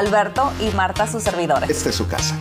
Alberto 0.00 0.50
y 0.60 0.74
Marta, 0.74 1.06
sus 1.06 1.22
servidores. 1.22 1.68
Esta 1.68 1.90
es 1.90 1.94
su 1.94 2.08
casa. 2.08 2.34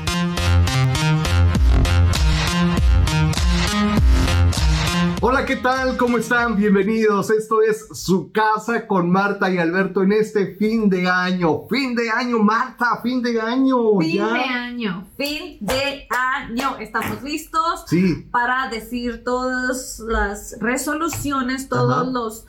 Hola, 5.20 5.46
¿qué 5.46 5.58
tal? 5.58 5.97
¿Cómo 5.97 6.19
están? 6.19 6.56
Bienvenidos. 6.56 7.29
Esto 7.29 7.62
es 7.62 7.85
Su 7.92 8.31
Casa 8.31 8.87
con 8.87 9.12
Marta 9.12 9.51
y 9.51 9.58
Alberto 9.58 10.03
en 10.03 10.13
este 10.13 10.56
fin 10.56 10.90
de 10.90 11.10
año. 11.10 11.67
Fin 11.69 11.96
de 11.96 12.10
año, 12.10 12.40
Marta, 12.40 13.01
fin 13.03 13.22
de 13.22 13.42
año. 13.42 13.99
Fin 13.99 14.15
de 14.15 14.21
año, 14.21 15.07
fin 15.17 15.57
de 15.60 16.07
año. 16.09 16.77
Estamos 16.80 17.21
listos 17.21 17.84
sí. 17.88 18.26
para 18.31 18.70
decir 18.70 19.26
todas 19.26 19.99
las 19.99 20.55
resoluciones, 20.62 21.67
todos 21.67 22.07
los 22.07 22.45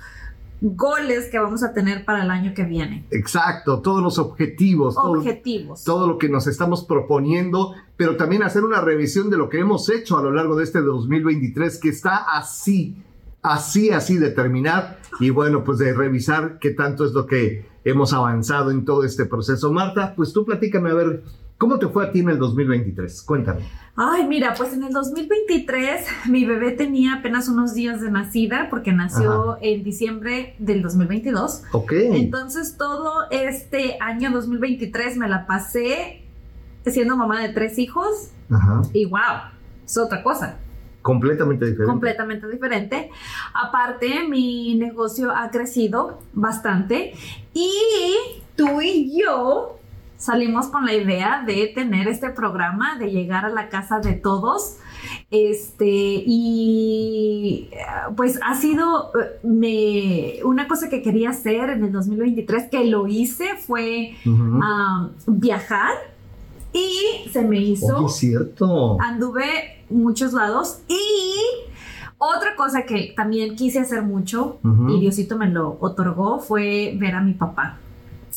goles 0.60 1.28
que 1.30 1.38
vamos 1.38 1.62
a 1.62 1.72
tener 1.72 2.04
para 2.04 2.24
el 2.24 2.30
año 2.30 2.52
que 2.54 2.64
viene. 2.64 3.06
Exacto, 3.10 3.80
todos 3.80 4.02
los 4.02 4.18
objetivos. 4.18 4.96
Objetivos. 4.96 5.84
Todo, 5.84 5.96
todo, 5.96 6.08
lo 6.08 6.18
que 6.18 6.28
nos 6.28 6.46
estamos 6.46 6.84
proponiendo, 6.84 7.74
pero 7.96 8.16
también 8.16 8.42
hacer 8.42 8.64
una 8.64 8.80
revisión 8.80 9.30
de 9.30 9.36
lo 9.36 9.48
que 9.48 9.60
hemos 9.60 9.88
hecho 9.88 10.18
a 10.18 10.22
lo 10.22 10.30
largo 10.30 10.56
de 10.56 10.64
este 10.64 10.80
2023, 10.80 11.78
que 11.80 11.88
está 11.88 12.16
así, 12.16 12.96
así, 13.42 13.90
así 13.90 14.18
de 14.18 14.30
terminar. 14.30 14.98
Y 15.18 15.30
bueno, 15.30 15.64
pues 15.64 15.78
de 15.78 15.92
revisar 15.92 16.58
qué 16.58 16.70
tanto 16.70 17.04
es 17.04 17.12
lo 17.12 17.26
que 17.26 17.66
hemos 17.84 18.12
avanzado 18.12 18.70
en 18.70 18.84
todo 18.84 19.04
este 19.04 19.26
proceso. 19.26 19.72
Marta, 19.72 20.14
pues 20.14 20.32
tú 20.32 20.44
platícame 20.44 20.90
a 20.90 20.94
ver 20.94 21.22
¿Cómo 21.60 21.78
te 21.78 21.86
fue 21.88 22.06
a 22.06 22.10
ti 22.10 22.20
en 22.20 22.30
el 22.30 22.38
2023? 22.38 23.20
Cuéntame. 23.20 23.60
Ay, 23.94 24.26
mira, 24.26 24.54
pues 24.56 24.72
en 24.72 24.82
el 24.82 24.94
2023 24.94 26.06
mi 26.30 26.46
bebé 26.46 26.70
tenía 26.70 27.16
apenas 27.16 27.50
unos 27.50 27.74
días 27.74 28.00
de 28.00 28.10
nacida 28.10 28.68
porque 28.70 28.92
nació 28.92 29.58
en 29.60 29.84
diciembre 29.84 30.54
del 30.58 30.80
2022. 30.80 31.64
Ok. 31.72 31.92
Entonces 31.92 32.78
todo 32.78 33.28
este 33.30 33.98
año 34.00 34.30
2023 34.30 35.18
me 35.18 35.28
la 35.28 35.46
pasé 35.46 36.22
siendo 36.86 37.18
mamá 37.18 37.42
de 37.42 37.50
tres 37.50 37.78
hijos. 37.78 38.30
Ajá. 38.50 38.80
Y 38.94 39.04
wow, 39.04 39.50
es 39.84 39.98
otra 39.98 40.22
cosa. 40.22 40.56
Completamente 41.02 41.66
diferente. 41.66 41.90
Completamente 41.90 42.48
diferente. 42.48 43.10
Aparte, 43.52 44.26
mi 44.26 44.76
negocio 44.76 45.30
ha 45.30 45.50
crecido 45.50 46.20
bastante 46.32 47.12
y 47.52 47.70
tú 48.56 48.80
y 48.80 49.20
yo 49.20 49.79
salimos 50.20 50.66
con 50.68 50.84
la 50.84 50.92
idea 50.92 51.42
de 51.44 51.72
tener 51.74 52.06
este 52.06 52.28
programa, 52.30 52.96
de 52.98 53.10
llegar 53.10 53.46
a 53.46 53.48
la 53.48 53.68
casa 53.68 54.00
de 54.00 54.12
todos. 54.12 54.76
Este, 55.30 55.86
y 55.88 57.70
pues 58.16 58.38
ha 58.42 58.54
sido 58.54 59.10
me, 59.42 60.34
una 60.44 60.68
cosa 60.68 60.90
que 60.90 61.00
quería 61.00 61.30
hacer 61.30 61.70
en 61.70 61.84
el 61.84 61.92
2023, 61.92 62.68
que 62.70 62.84
lo 62.84 63.08
hice, 63.08 63.56
fue 63.56 64.14
uh, 64.26 65.08
viajar. 65.26 65.94
Y 66.72 67.28
se 67.32 67.42
me 67.42 67.58
hizo. 67.58 68.04
Oh, 68.04 68.08
cierto. 68.08 69.00
Anduve 69.00 69.84
muchos 69.88 70.34
lados. 70.34 70.82
Y 70.86 71.34
otra 72.18 72.54
cosa 72.56 72.82
que 72.82 73.14
también 73.16 73.56
quise 73.56 73.80
hacer 73.80 74.02
mucho, 74.02 74.58
uh 74.62 74.68
-huh. 74.68 74.96
y 74.96 75.00
Diosito 75.00 75.36
me 75.38 75.48
lo 75.48 75.78
otorgó, 75.80 76.38
fue 76.38 76.94
ver 77.00 77.14
a 77.14 77.22
mi 77.22 77.32
papá. 77.32 77.78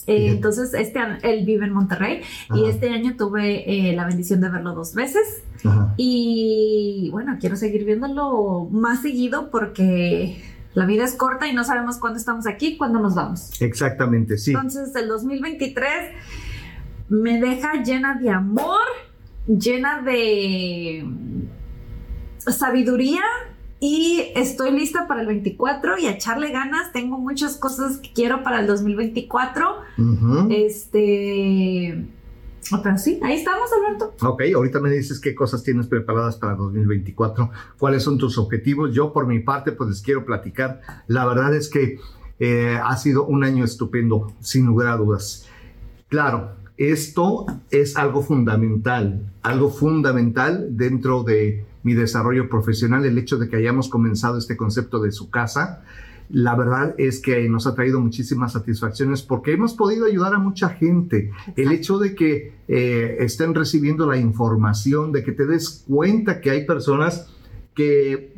Eh, 0.07 0.27
entonces, 0.29 0.73
este 0.73 0.99
él 1.23 1.45
vive 1.45 1.65
en 1.65 1.73
Monterrey 1.73 2.21
Ajá. 2.49 2.59
y 2.59 2.65
este 2.65 2.89
año 2.89 3.15
tuve 3.17 3.89
eh, 3.89 3.95
la 3.95 4.05
bendición 4.05 4.41
de 4.41 4.49
verlo 4.49 4.73
dos 4.73 4.93
veces. 4.93 5.43
Ajá. 5.63 5.93
Y 5.97 7.09
bueno, 7.11 7.37
quiero 7.39 7.55
seguir 7.55 7.85
viéndolo 7.85 8.67
más 8.71 9.01
seguido 9.01 9.49
porque 9.49 10.41
la 10.73 10.85
vida 10.85 11.03
es 11.03 11.15
corta 11.15 11.47
y 11.47 11.53
no 11.53 11.63
sabemos 11.63 11.97
cuándo 11.97 12.17
estamos 12.17 12.47
aquí, 12.47 12.77
cuándo 12.77 12.99
nos 12.99 13.15
vamos. 13.15 13.61
Exactamente, 13.61 14.37
sí. 14.37 14.51
Entonces, 14.51 14.95
el 14.95 15.07
2023 15.07 15.87
me 17.09 17.39
deja 17.39 17.83
llena 17.83 18.15
de 18.15 18.29
amor, 18.29 18.79
llena 19.47 20.01
de 20.01 21.05
sabiduría 22.39 23.21
y 23.85 24.31
estoy 24.33 24.71
lista 24.71 25.09
para 25.09 25.19
el 25.19 25.27
24 25.27 25.97
y 25.97 26.05
a 26.05 26.11
echarle 26.11 26.53
ganas. 26.53 26.93
Tengo 26.93 27.17
muchas 27.17 27.57
cosas 27.57 27.97
que 27.97 28.13
quiero 28.13 28.41
para 28.41 28.61
el 28.61 28.67
2024. 28.67 29.75
Uh 29.97 30.01
-huh. 30.01 30.47
Este. 30.49 32.07
Pero 32.81 32.97
sí, 32.97 33.19
ahí 33.21 33.35
estamos, 33.35 33.69
Alberto. 33.73 34.13
Ok, 34.25 34.43
ahorita 34.55 34.79
me 34.79 34.89
dices 34.89 35.19
qué 35.19 35.35
cosas 35.35 35.63
tienes 35.63 35.87
preparadas 35.87 36.37
para 36.37 36.55
2024, 36.55 37.51
cuáles 37.77 38.03
son 38.03 38.17
tus 38.17 38.37
objetivos. 38.37 38.93
Yo, 38.93 39.11
por 39.11 39.27
mi 39.27 39.41
parte, 39.41 39.73
pues 39.73 39.89
les 39.89 40.01
quiero 40.01 40.23
platicar. 40.23 40.79
La 41.07 41.25
verdad 41.25 41.53
es 41.53 41.67
que 41.67 41.99
eh, 42.39 42.79
ha 42.81 42.95
sido 42.95 43.25
un 43.25 43.43
año 43.43 43.65
estupendo, 43.65 44.31
sin 44.39 44.65
lugar 44.65 44.87
a 44.87 44.95
dudas. 44.95 45.45
Claro, 46.07 46.53
esto 46.77 47.47
es 47.69 47.97
algo 47.97 48.21
fundamental, 48.21 49.29
algo 49.41 49.69
fundamental 49.69 50.67
dentro 50.77 51.23
de 51.23 51.65
mi 51.83 51.93
desarrollo 51.93 52.49
profesional, 52.49 53.05
el 53.05 53.17
hecho 53.17 53.37
de 53.37 53.49
que 53.49 53.57
hayamos 53.57 53.89
comenzado 53.89 54.37
este 54.37 54.57
concepto 54.57 55.01
de 55.01 55.11
su 55.11 55.29
casa, 55.29 55.83
la 56.29 56.55
verdad 56.55 56.95
es 56.97 57.21
que 57.21 57.47
nos 57.49 57.67
ha 57.67 57.75
traído 57.75 57.99
muchísimas 57.99 58.53
satisfacciones 58.53 59.21
porque 59.21 59.53
hemos 59.53 59.73
podido 59.73 60.05
ayudar 60.05 60.33
a 60.33 60.39
mucha 60.39 60.69
gente. 60.69 61.29
Exacto. 61.29 61.61
El 61.61 61.71
hecho 61.71 61.99
de 61.99 62.15
que 62.15 62.53
eh, 62.67 63.17
estén 63.19 63.53
recibiendo 63.53 64.07
la 64.07 64.17
información, 64.17 65.11
de 65.11 65.23
que 65.23 65.31
te 65.31 65.45
des 65.45 65.83
cuenta 65.87 66.41
que 66.41 66.49
hay 66.49 66.65
personas 66.65 67.29
que 67.75 68.33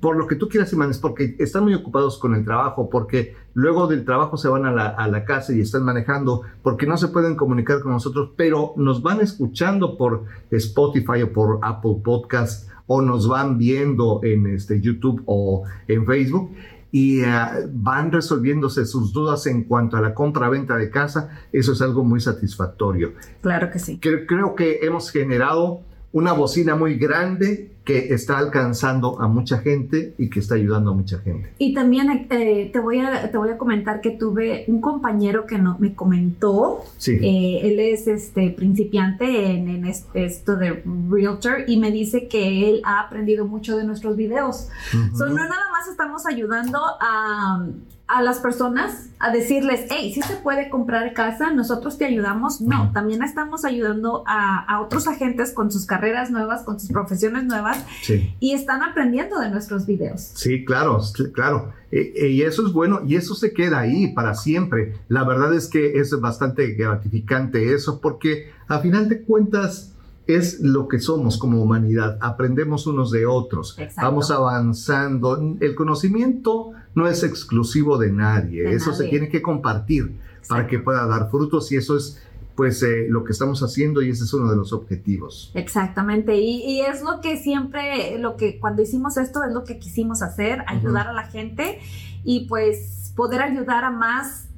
por 0.00 0.16
lo 0.16 0.26
que 0.26 0.34
tú 0.34 0.48
quieras, 0.48 0.72
Imanes, 0.72 0.98
porque 0.98 1.36
están 1.38 1.62
muy 1.62 1.74
ocupados 1.74 2.18
con 2.18 2.34
el 2.34 2.44
trabajo, 2.44 2.90
porque 2.90 3.36
luego 3.54 3.86
del 3.86 4.04
trabajo 4.04 4.36
se 4.36 4.48
van 4.48 4.66
a 4.66 4.72
la, 4.72 4.88
a 4.88 5.06
la, 5.06 5.24
casa 5.24 5.54
y 5.54 5.60
están 5.60 5.84
manejando, 5.84 6.42
porque 6.62 6.86
no 6.86 6.96
se 6.96 7.08
pueden 7.08 7.36
comunicar 7.36 7.80
con 7.80 7.92
nosotros, 7.92 8.30
pero 8.36 8.72
nos 8.76 9.00
van 9.02 9.20
escuchando 9.20 9.96
por 9.96 10.24
Spotify 10.50 11.22
o 11.22 11.32
por 11.32 11.60
Apple 11.62 11.98
Podcast 12.02 12.71
o 12.86 13.02
nos 13.02 13.28
van 13.28 13.58
viendo 13.58 14.20
en 14.22 14.46
este, 14.46 14.80
YouTube 14.80 15.22
o 15.26 15.64
en 15.88 16.06
Facebook 16.06 16.52
y 16.92 17.22
uh, 17.22 17.68
van 17.72 18.12
resolviéndose 18.12 18.84
sus 18.84 19.12
dudas 19.12 19.46
en 19.46 19.64
cuanto 19.64 19.96
a 19.96 20.00
la 20.02 20.14
compra-venta 20.14 20.76
de 20.76 20.90
casa, 20.90 21.30
eso 21.50 21.72
es 21.72 21.80
algo 21.80 22.04
muy 22.04 22.20
satisfactorio. 22.20 23.14
Claro 23.40 23.70
que 23.70 23.78
sí. 23.78 23.98
Creo, 23.98 24.26
creo 24.26 24.54
que 24.54 24.80
hemos 24.82 25.10
generado 25.10 25.80
una 26.12 26.32
bocina 26.32 26.76
muy 26.76 26.96
grande 26.96 27.71
que 27.84 28.14
está 28.14 28.38
alcanzando 28.38 29.20
a 29.20 29.26
mucha 29.26 29.58
gente 29.58 30.14
y 30.16 30.30
que 30.30 30.38
está 30.38 30.54
ayudando 30.54 30.92
a 30.92 30.94
mucha 30.94 31.18
gente. 31.18 31.52
Y 31.58 31.74
también 31.74 32.28
eh, 32.30 32.70
te, 32.72 32.78
voy 32.78 33.00
a, 33.00 33.30
te 33.30 33.36
voy 33.36 33.50
a 33.50 33.58
comentar 33.58 34.00
que 34.00 34.10
tuve 34.10 34.64
un 34.68 34.80
compañero 34.80 35.46
que 35.46 35.58
no, 35.58 35.76
me 35.80 35.94
comentó, 35.94 36.84
sí. 36.96 37.18
eh, 37.20 37.60
él 37.62 37.80
es 37.80 38.06
este 38.06 38.50
principiante 38.50 39.52
en, 39.52 39.68
en 39.68 39.86
este, 39.86 40.24
esto 40.24 40.56
de 40.56 40.82
Realtor 41.10 41.64
y 41.66 41.78
me 41.78 41.90
dice 41.90 42.28
que 42.28 42.70
él 42.70 42.82
ha 42.84 43.00
aprendido 43.00 43.46
mucho 43.46 43.76
de 43.76 43.84
nuestros 43.84 44.16
videos. 44.16 44.68
Uh 44.92 44.96
-huh. 44.96 45.16
so, 45.16 45.26
no 45.26 45.34
nada 45.34 45.70
más 45.72 45.88
estamos 45.88 46.24
ayudando 46.26 46.78
a, 47.00 47.66
a 48.12 48.20
las 48.20 48.40
personas 48.40 49.08
a 49.18 49.32
decirles, 49.32 49.86
hey, 49.88 50.12
si 50.12 50.20
¿sí 50.20 50.28
se 50.28 50.36
puede 50.36 50.68
comprar 50.68 51.14
casa, 51.14 51.50
nosotros 51.50 51.96
te 51.96 52.04
ayudamos. 52.04 52.60
No, 52.60 52.92
también 52.92 53.22
estamos 53.22 53.64
ayudando 53.64 54.22
a, 54.26 54.64
a, 54.66 54.82
otros 54.82 55.08
agentes 55.08 55.52
con 55.52 55.70
sus 55.70 55.86
carreras 55.86 56.30
nuevas, 56.30 56.62
con 56.62 56.78
sus 56.78 56.90
profesiones 56.90 57.44
nuevas 57.44 57.82
sí. 58.02 58.34
y 58.38 58.52
están 58.52 58.82
aprendiendo 58.82 59.38
de 59.40 59.48
nuestros 59.48 59.86
videos. 59.86 60.32
Sí, 60.34 60.64
claro, 60.66 61.00
claro. 61.32 61.72
E, 61.90 62.28
y 62.28 62.42
eso 62.42 62.66
es 62.66 62.72
bueno 62.74 63.00
y 63.06 63.16
eso 63.16 63.34
se 63.34 63.54
queda 63.54 63.80
ahí 63.80 64.12
para 64.12 64.34
siempre. 64.34 64.94
La 65.08 65.24
verdad 65.24 65.54
es 65.54 65.68
que 65.68 65.98
es 65.98 66.18
bastante 66.20 66.72
gratificante 66.74 67.72
eso 67.72 67.98
porque 68.00 68.50
a 68.68 68.80
final 68.80 69.08
de 69.08 69.22
cuentas 69.22 69.91
es 70.26 70.60
lo 70.60 70.88
que 70.88 70.98
somos 70.98 71.38
como 71.38 71.62
humanidad. 71.62 72.18
Aprendemos 72.20 72.86
unos 72.86 73.10
de 73.10 73.26
otros. 73.26 73.76
Exacto. 73.78 74.08
Vamos 74.08 74.30
avanzando. 74.30 75.56
El 75.60 75.74
conocimiento 75.74 76.70
no 76.94 77.08
es 77.08 77.22
exclusivo 77.22 77.98
de 77.98 78.12
nadie. 78.12 78.62
De 78.62 78.74
eso 78.74 78.90
nadie. 78.90 79.04
se 79.04 79.10
tiene 79.10 79.28
que 79.28 79.42
compartir 79.42 80.16
Exacto. 80.38 80.46
para 80.48 80.66
que 80.66 80.78
pueda 80.78 81.06
dar 81.06 81.30
frutos 81.30 81.70
y 81.72 81.76
eso 81.76 81.96
es 81.96 82.22
pues 82.54 82.82
eh, 82.82 83.06
lo 83.08 83.24
que 83.24 83.32
estamos 83.32 83.62
haciendo 83.62 84.02
y 84.02 84.10
ese 84.10 84.24
es 84.24 84.34
uno 84.34 84.50
de 84.50 84.56
los 84.56 84.72
objetivos. 84.72 85.50
Exactamente, 85.54 86.36
y, 86.36 86.62
y, 86.62 86.80
es 86.82 87.02
lo 87.02 87.22
que 87.22 87.38
siempre, 87.38 88.18
lo 88.18 88.36
que 88.36 88.60
cuando 88.60 88.82
hicimos 88.82 89.16
esto 89.16 89.42
es 89.42 89.54
lo 89.54 89.64
que 89.64 89.78
quisimos 89.78 90.20
hacer, 90.20 90.62
ayudar 90.66 91.06
uh 91.06 91.08
-huh. 91.08 91.12
a 91.12 91.14
la 91.14 91.24
gente 91.24 91.80
y 92.24 92.46
pues 92.48 93.12
poder 93.16 93.40
ayudar 93.40 93.84
a 93.84 93.90
más 93.90 94.48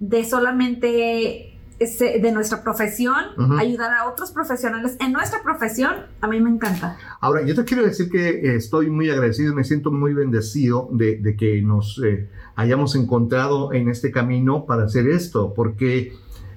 de 0.00 0.24
solamente 0.24 1.55
de 1.78 2.32
nuestra 2.32 2.62
profesión, 2.62 3.16
uh 3.36 3.42
-huh. 3.42 3.60
ayudar 3.60 3.92
a 3.92 4.08
otros 4.08 4.30
profesionales 4.30 4.96
en 4.98 5.12
nuestra 5.12 5.42
profesión, 5.42 5.92
a 6.20 6.26
mí 6.26 6.40
me 6.40 6.48
encanta. 6.48 6.96
Ahora, 7.20 7.42
yo 7.44 7.54
te 7.54 7.64
quiero 7.64 7.84
decir 7.84 8.08
que 8.10 8.56
estoy 8.56 8.88
muy 8.88 9.10
agradecido, 9.10 9.54
me 9.54 9.62
siento 9.62 9.92
muy 9.92 10.14
bendecido 10.14 10.88
de, 10.92 11.18
de 11.18 11.36
que 11.36 11.60
nos 11.60 12.00
eh, 12.02 12.28
hayamos 12.54 12.96
encontrado 12.96 13.72
en 13.74 13.88
este 13.88 14.10
camino 14.10 14.64
para 14.64 14.84
hacer 14.84 15.06
esto, 15.06 15.52
porque 15.54 16.12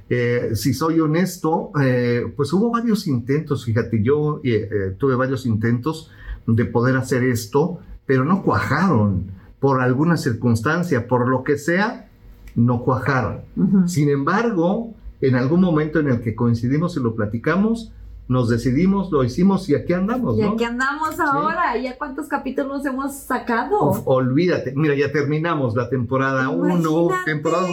eh, 0.10 0.56
si 0.56 0.74
soy 0.74 1.00
honesto, 1.00 1.72
eh, 1.80 2.34
pues 2.36 2.52
hubo 2.52 2.72
varios 2.72 3.06
intentos, 3.06 3.66
fíjate, 3.66 4.02
yo 4.02 4.42
eh, 4.44 4.96
tuve 4.98 5.16
varios 5.16 5.46
intentos 5.46 6.10
de 6.48 6.66
poder 6.66 6.98
hacer 6.98 7.24
esto, 7.24 7.80
pero 8.08 8.26
no 8.26 8.42
cuajaron 8.42 9.32
por 9.60 9.82
alguna 9.82 10.18
circunstancia, 10.18 11.08
por 11.08 11.28
lo 11.28 11.44
que 11.44 11.58
sea, 11.58 12.10
no 12.56 12.82
cuajaron. 12.84 13.42
Uh 13.56 13.64
-huh. 13.64 13.88
Sin 13.88 14.10
embargo, 14.10 14.96
en 15.22 15.36
algún 15.36 15.62
momento 15.62 16.00
en 16.00 16.08
el 16.10 16.22
que 16.22 16.36
coincidimos 16.36 16.96
y 16.98 17.00
lo 17.02 17.16
platicamos, 17.16 17.92
nos 18.28 18.48
decidimos, 18.48 19.12
lo 19.12 19.24
hicimos 19.24 19.68
y 19.70 19.76
aquí 19.76 19.92
andamos, 19.94 20.38
Y 20.38 20.42
¿no? 20.42 20.52
aquí 20.52 20.64
andamos 20.64 21.20
ahora. 21.20 21.76
¿Ya 21.82 21.98
cuántos 21.98 22.28
capítulos 22.28 22.86
hemos 22.86 23.16
sacado? 23.16 23.90
Uf, 23.90 24.02
olvídate, 24.06 24.72
mira, 24.76 24.94
ya 24.96 25.12
terminamos 25.12 25.76
la 25.76 25.90
temporada 25.90 26.48
1. 26.50 26.76
Imagínate. 26.78 27.26
Temporada, 27.26 27.68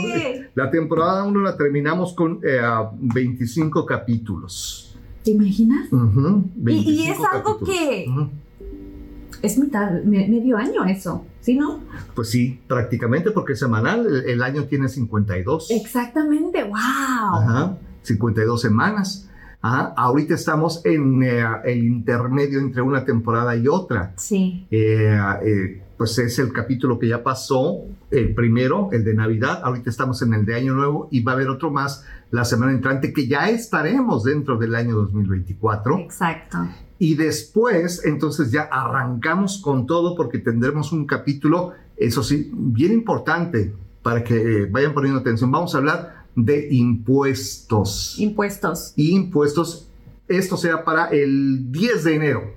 la 0.55 0.71
temporada 0.71 1.25
1 1.25 1.41
la 1.43 1.57
terminamos 1.59 2.15
con 2.15 2.41
eh, 2.43 2.59
25 3.01 3.85
capítulos. 3.85 4.97
¿Te 5.23 5.33
imaginas? 5.33 5.89
Y, 5.93 5.97
y 5.97 6.63
25 6.63 7.13
es 7.13 7.29
algo 7.33 7.59
capítulos. 7.59 7.69
que 7.69 9.47
es 9.47 9.59
mitad, 9.59 9.91
me- 10.05 10.27
medio 10.29 10.57
año 10.57 10.85
eso, 10.87 11.25
¿sí 11.47 11.55
no? 11.55 11.81
Pues 12.17 12.29
sí, 12.31 12.61
prácticamente 12.67 13.31
porque 13.31 13.53
es 13.53 13.61
semanal, 13.61 14.05
el, 14.05 14.29
el 14.29 14.43
año 14.43 14.65
tiene 14.65 14.89
52. 14.89 15.71
Exactamente, 15.71 16.65
wow. 16.65 16.75
Ajá, 16.75 17.79
52 18.03 18.61
semanas. 18.61 19.31
Ajá, 19.63 19.95
ahorita 19.97 20.35
estamos 20.35 20.85
en 20.85 21.23
eh, 21.23 21.45
el 21.65 21.85
intermedio 21.85 22.59
entre 22.59 22.83
una 22.83 23.05
temporada 23.05 23.55
y 23.55 23.69
otra. 23.69 24.13
Sí, 24.17 24.67
Eh, 24.73 25.17
eh, 25.45 25.83
pues 25.97 26.19
es 26.19 26.39
el 26.41 26.53
capítulo 26.53 26.99
que 26.99 27.09
ya 27.09 27.23
pasó, 27.23 27.85
el 28.11 28.35
primero, 28.35 28.91
el 28.93 29.05
de 29.05 29.15
Navidad. 29.15 29.61
Ahorita 29.63 29.89
estamos 29.89 30.21
en 30.23 30.35
el 30.35 30.45
de 30.45 30.57
Año 30.57 30.75
Nuevo 30.75 31.09
y 31.13 31.23
va 31.23 31.33
a 31.33 31.35
haber 31.37 31.49
otro 31.49 31.71
más 31.71 32.05
la 32.33 32.45
semana 32.45 32.73
entrante 32.73 33.13
que 33.13 33.29
ya 33.29 33.49
estaremos 33.51 34.25
dentro 34.25 34.59
del 34.59 34.75
año 34.75 34.97
2024. 34.97 35.99
exacto. 36.01 36.59
Y 36.99 37.15
después, 37.15 38.03
entonces 38.05 38.51
ya 38.51 38.63
arrancamos 38.63 39.61
con 39.63 39.87
todo 39.87 40.17
porque 40.17 40.39
tendremos 40.39 40.93
un 40.93 41.07
capítulo, 41.07 41.73
eso 41.97 42.23
sí, 42.23 42.51
bien 42.53 42.93
importante 42.93 43.75
para 44.03 44.25
que 44.25 44.37
eh, 44.63 44.67
vayan 44.67 44.95
poniendo 44.95 45.21
atención. 45.21 45.51
Vamos 45.51 45.75
a 45.75 45.79
hablar 45.79 46.27
de 46.35 46.69
impuestos. 46.71 48.17
Impuestos. 48.19 48.93
Impuestos, 48.97 49.89
esto 50.29 50.57
será 50.57 50.85
para 50.85 51.09
el 51.09 51.71
10 51.71 52.05
de 52.05 52.15
enero. 52.15 52.55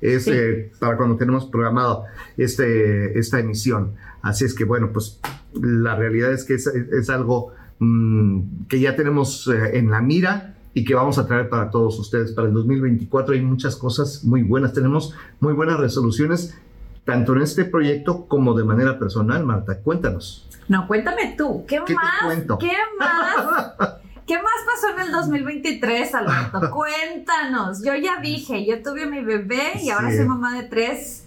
Es 0.00 0.24
Sí. 0.24 0.30
eh, 0.32 0.72
para 0.78 0.96
cuando 0.96 1.16
tenemos 1.16 1.46
programado 1.46 2.04
este, 2.36 3.18
esta 3.18 3.38
emisión. 3.38 3.92
Así 4.22 4.44
es 4.44 4.54
que, 4.54 4.64
bueno, 4.64 4.90
pues 4.92 5.20
la 5.54 5.94
realidad 5.94 6.32
es 6.32 6.44
que 6.44 6.54
es, 6.54 6.66
es 6.66 7.10
algo 7.10 7.52
mm, 7.78 8.66
que 8.68 8.80
ya 8.80 8.96
tenemos 8.96 9.48
eh, 9.48 9.78
en 9.78 9.90
la 9.90 10.00
mira 10.00 10.56
y 10.74 10.84
que 10.84 10.94
vamos 10.94 11.18
a 11.18 11.26
traer 11.26 11.48
para 11.48 11.70
todos 11.70 11.98
ustedes. 11.98 12.32
Para 12.32 12.48
el 12.48 12.54
2024 12.54 13.34
hay 13.34 13.40
muchas 13.42 13.76
cosas 13.76 14.24
muy 14.24 14.42
buenas. 14.42 14.72
Tenemos 14.72 15.14
muy 15.40 15.52
buenas 15.52 15.78
resoluciones, 15.80 16.56
tanto 17.04 17.34
en 17.34 17.42
este 17.42 17.64
proyecto 17.64 18.26
como 18.26 18.54
de 18.54 18.64
manera 18.64 18.98
personal. 18.98 19.44
Marta, 19.44 19.78
cuéntanos. 19.80 20.46
No, 20.68 20.86
cuéntame 20.86 21.34
tú, 21.36 21.64
¿qué, 21.66 21.78
¿Qué 21.84 21.94
te 21.94 21.94
más? 21.94 22.22
cuento? 22.24 22.58
¿Qué 22.58 22.72
más? 22.98 23.74
¿Qué 24.26 24.36
más 24.36 24.52
pasó 24.64 24.94
en 24.96 25.06
el 25.06 25.10
2023, 25.12 26.14
Alberto? 26.14 26.70
Cuéntanos. 26.72 27.82
Yo 27.84 27.96
ya 27.96 28.20
dije, 28.20 28.64
yo 28.64 28.80
tuve 28.80 29.02
a 29.02 29.06
mi 29.08 29.24
bebé 29.24 29.72
y 29.82 29.90
ahora 29.90 30.14
soy 30.14 30.24
mamá 30.24 30.54
de 30.62 30.68
tres 30.68 31.24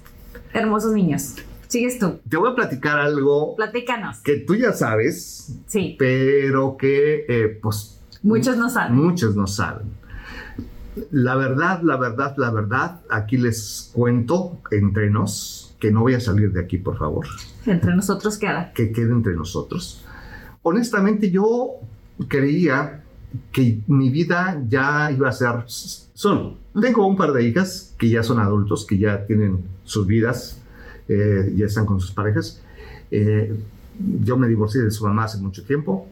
hermosos 0.54 0.94
niños. 0.94 1.36
Sigues 1.68 2.00
tú, 2.00 2.19
Te 2.30 2.38
voy 2.38 2.51
a 2.51 2.56
platicar 2.56 3.00
algo 3.00 3.56
platícanos. 3.57 4.19
que 4.19 4.38
tú 4.38 4.56
ya 4.56 4.72
sabes, 4.72 5.54
Sí, 5.68 5.96
pero 6.00 6.78
que 6.78 7.25
eh, 7.28 7.60
pues 7.62 7.93
muchos 8.24 8.58
no 8.58 8.70
saben. 8.70 8.96
muchos 8.96 9.36
no 9.36 9.46
saben. 9.48 9.88
La 11.12 11.36
verdad, 11.36 11.81
la 11.81 11.98
verdad, 11.98 12.36
la 12.38 12.52
verdad, 12.52 13.02
aquí 13.10 13.38
les 13.38 13.90
cuento 13.94 14.60
entre 14.72 15.10
nos, 15.10 15.75
que 15.80 15.92
no 15.92 16.02
voy 16.02 16.14
a 16.14 16.20
salir 16.20 16.52
de 16.54 16.62
aquí, 16.62 16.78
por 16.78 16.98
favor, 16.98 17.25
Entre 17.66 17.96
nosotros 17.96 18.38
queda. 18.38 18.72
que 18.74 18.92
quede 18.92 19.12
entre 19.12 19.36
nosotros. 19.36 20.04
Honestamente, 20.62 21.30
yo 21.31 21.72
creía 22.28 23.04
que 23.52 23.81
mi 23.88 24.10
vida 24.12 24.62
ya 24.70 25.12
iba 25.12 25.30
a 25.30 25.31
ser 25.31 25.64
solo. 25.68 26.58
Tengo 26.80 27.08
un 27.08 27.18
par 27.18 27.34
de 27.34 27.44
hijas 27.48 27.96
que 27.98 28.10
ya 28.10 28.22
son 28.22 28.40
adultos, 28.40 28.86
que 28.86 28.98
ya 29.00 29.25
tienen 29.25 29.64
sus 29.84 30.06
vidas, 30.06 30.62
eh, 31.08 31.52
ya 31.56 31.66
están 31.66 31.86
con 31.88 32.00
sus 32.00 32.12
parejas. 32.12 32.62
Eh, 33.10 33.54
yo 34.24 34.38
me 34.38 34.48
divorcié 34.48 34.81
de 34.84 34.92
su 34.92 35.06
mamá 35.06 35.24
hace 35.25 35.40
mucho 35.40 35.64
tiempo 35.66 36.08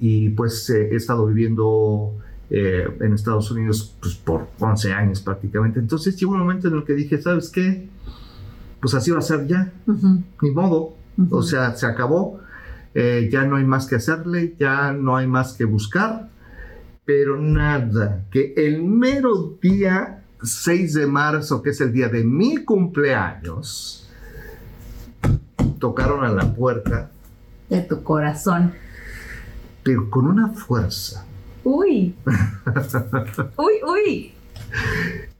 y 0.00 0.30
pues 0.30 0.68
eh, 0.70 0.88
he 0.90 0.96
estado 0.96 1.26
viviendo 1.26 2.14
eh, 2.48 2.88
en 3.00 3.12
Estados 3.12 3.50
Unidos 3.50 3.94
pues, 4.00 4.14
por 4.14 4.48
11 4.58 4.92
años 4.92 5.20
prácticamente. 5.20 5.78
Entonces 5.78 6.16
llegó 6.16 6.32
un 6.32 6.40
momento 6.40 6.68
en 6.68 6.74
el 6.74 6.84
que 6.84 6.94
dije, 6.94 7.20
¿sabes 7.20 7.50
qué? 7.50 7.88
Pues 8.80 8.94
así 8.94 9.10
va 9.10 9.18
a 9.18 9.22
ser 9.22 9.46
ya, 9.46 9.70
ni 10.40 10.50
modo. 10.50 10.94
O 11.30 11.42
sea, 11.42 11.76
se 11.76 11.84
acabó, 11.84 12.40
eh, 12.94 13.28
ya 13.30 13.44
no 13.44 13.56
hay 13.56 13.64
más 13.64 13.86
que 13.86 13.96
hacerle, 13.96 14.56
ya 14.58 14.92
no 14.92 15.16
hay 15.16 15.26
más 15.26 15.52
que 15.52 15.66
buscar, 15.66 16.30
pero 17.04 17.38
nada, 17.38 18.24
que 18.30 18.54
el 18.56 18.82
mero 18.82 19.58
día 19.60 20.22
6 20.42 20.94
de 20.94 21.06
marzo, 21.06 21.60
que 21.60 21.70
es 21.70 21.80
el 21.82 21.92
día 21.92 22.08
de 22.08 22.24
mi 22.24 22.64
cumpleaños, 22.64 24.08
tocaron 25.78 26.24
a 26.24 26.30
la 26.30 26.54
puerta, 26.54 27.10
de 27.68 27.82
tu 27.82 28.02
corazón. 28.02 28.72
Pero 29.82 30.10
con 30.10 30.26
una 30.26 30.48
fuerza. 30.48 31.26
Uy. 31.64 32.14
uy, 33.56 33.74
uy. 33.86 34.32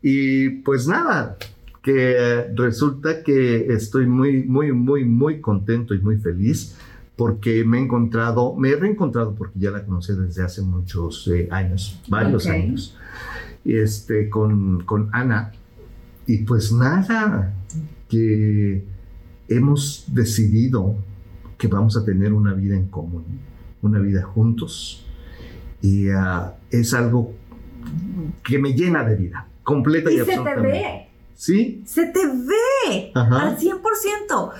Y 0.03 0.51
pues 0.61 0.87
nada, 0.87 1.37
que 1.83 2.47
resulta 2.55 3.23
que 3.23 3.73
estoy 3.73 4.07
muy, 4.07 4.43
muy, 4.45 4.73
muy, 4.73 5.05
muy 5.05 5.41
contento 5.41 5.95
y 5.95 6.01
muy 6.01 6.19
feliz 6.19 6.77
porque 7.17 7.65
me 7.65 7.79
he 7.79 7.83
encontrado, 7.83 8.55
me 8.57 8.71
he 8.71 8.77
reencontrado 8.77 9.35
porque 9.35 9.59
ya 9.59 9.71
la 9.71 9.85
conocí 9.85 10.15
desde 10.15 10.43
hace 10.43 10.63
muchos 10.63 11.29
eh, 11.29 11.49
años, 11.51 12.01
varios 12.09 12.47
años, 12.47 12.97
este, 13.65 14.31
con, 14.31 14.85
con 14.85 15.11
Ana. 15.13 15.53
Y 16.27 16.39
pues 16.45 16.73
nada, 16.73 17.53
que 18.09 18.85
hemos 19.49 20.05
decidido 20.09 20.97
que 21.59 21.69
vamos 21.69 21.97
a 21.97 22.05
tener 22.07 22.33
una 22.33 22.55
vida 22.55 22.75
en 22.75 22.87
común, 22.87 23.25
una 23.83 23.99
vida 23.99 24.23
juntos. 24.23 25.05
Y 25.83 26.11
ah, 26.11 26.55
es 26.71 26.93
algo 26.95 27.33
que 28.45 28.59
me 28.59 28.75
llena 28.75 29.05
de 29.05 29.17
vida, 29.17 29.47
completa 29.63 30.11
y, 30.11 30.17
Y 30.17 30.25
se 30.25 30.39
te 30.39 30.57
ve. 30.57 31.07
Sí, 31.35 31.83
Se 31.87 32.07
te 32.07 32.27
ve 32.27 33.13
Ajá. 33.15 33.49
al 33.49 33.57
100%. 33.59 34.51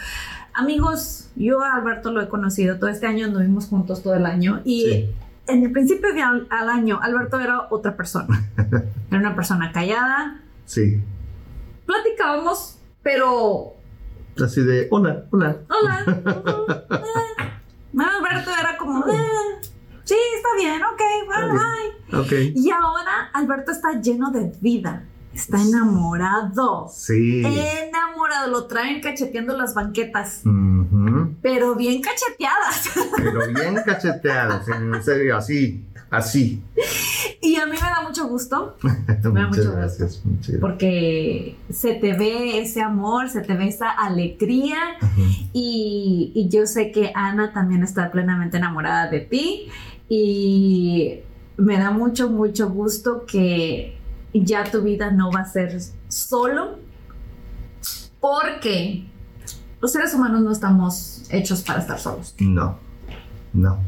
Amigos, 0.55 1.29
yo 1.37 1.63
a 1.63 1.75
Alberto 1.75 2.11
lo 2.11 2.23
he 2.23 2.29
conocido 2.29 2.79
todo 2.79 2.89
este 2.89 3.07
año, 3.07 3.27
anduvimos 3.27 3.67
juntos 3.67 4.03
todo 4.03 4.15
el 4.15 4.25
año 4.25 4.63
y 4.65 4.83
sí, 4.83 5.11
en 5.47 5.65
el 5.65 5.73
principio 5.73 6.13
de 6.15 6.23
al, 6.23 6.47
al 6.51 6.69
año 6.71 6.99
Alberto 7.03 7.39
era 7.39 7.67
otra 7.71 7.97
persona. 7.97 8.49
Era 9.11 9.19
una 9.21 9.35
persona 9.35 9.73
callada, 9.73 10.41
sí. 10.65 11.01
platicábamos, 11.85 12.79
pero 13.03 13.75
Así 14.43 14.63
de, 14.63 14.87
hola, 14.91 15.25
hola. 15.31 15.57
hola. 15.69 16.91
Alberto 17.99 18.51
era 18.59 18.77
como, 18.77 19.07
eh, 19.09 19.61
sí, 20.05 20.17
está 20.37 20.49
bien, 20.57 20.81
ok, 20.83 21.01
bueno, 21.27 21.55
bye. 21.55 22.21
Ok. 22.21 22.33
Y 22.55 22.71
ahora 22.71 23.31
Alberto 23.33 23.73
está 23.73 24.01
lleno 24.01 24.31
de 24.31 24.53
vida, 24.61 25.05
está 25.35 25.61
enamorado. 25.61 26.89
Sí. 26.89 27.43
Enamorado, 27.45 28.51
lo 28.51 28.67
traen 28.67 29.01
cacheteando 29.01 29.57
las 29.57 29.75
banquetas, 29.75 30.43
pero 31.43 31.75
bien 31.75 32.01
cacheteadas. 32.01 32.91
Pero 33.17 33.41
bien 33.53 33.77
cacheteados, 33.85 34.69
en 34.69 35.03
serio, 35.03 35.37
así, 35.37 35.87
así. 36.11 36.63
Y 37.43 37.57
a 37.57 37.65
mí 37.65 37.73
me 37.73 37.79
da 37.79 38.03
mucho 38.07 38.29
gusto 38.29 38.77
da 38.83 39.31
Muchas 39.31 39.49
mucho 39.49 39.73
gracias. 39.73 40.21
muchas 40.25 40.49
gracias. 40.51 40.61
porque 40.61 41.57
se 41.71 41.95
te 41.95 42.13
ve 42.13 42.61
ese 42.61 42.83
amor, 42.83 43.31
se 43.31 43.41
te 43.41 43.55
ve 43.55 43.69
esa 43.69 43.91
alegría 43.91 44.77
y, 45.55 46.33
y 46.35 46.49
yo 46.51 46.67
sé 46.67 46.93
que 46.93 47.13
Ana 47.15 47.55
también 47.55 47.83
está 47.83 48.11
plenamente 48.11 48.59
enamorada 48.59 49.09
de 49.09 49.21
ti 49.21 49.69
y 50.11 51.21
me 51.57 51.79
da 51.79 51.91
mucho, 51.93 52.29
mucho 52.29 52.69
gusto 52.69 53.25
que 53.25 53.97
ya 54.35 54.65
tu 54.71 54.83
vida 54.83 55.11
no 55.11 55.33
va 55.33 55.41
a 55.41 55.47
ser 55.47 55.81
solo 56.09 56.79
porque 58.21 59.05
los 59.81 59.93
seres 59.93 60.13
humanos 60.13 60.43
no 60.43 60.53
estamos 60.53 61.23
hechos 61.31 61.63
para 61.63 61.79
estar 61.81 61.99
solos. 61.99 62.35
No, 62.39 62.77
no. 63.55 63.79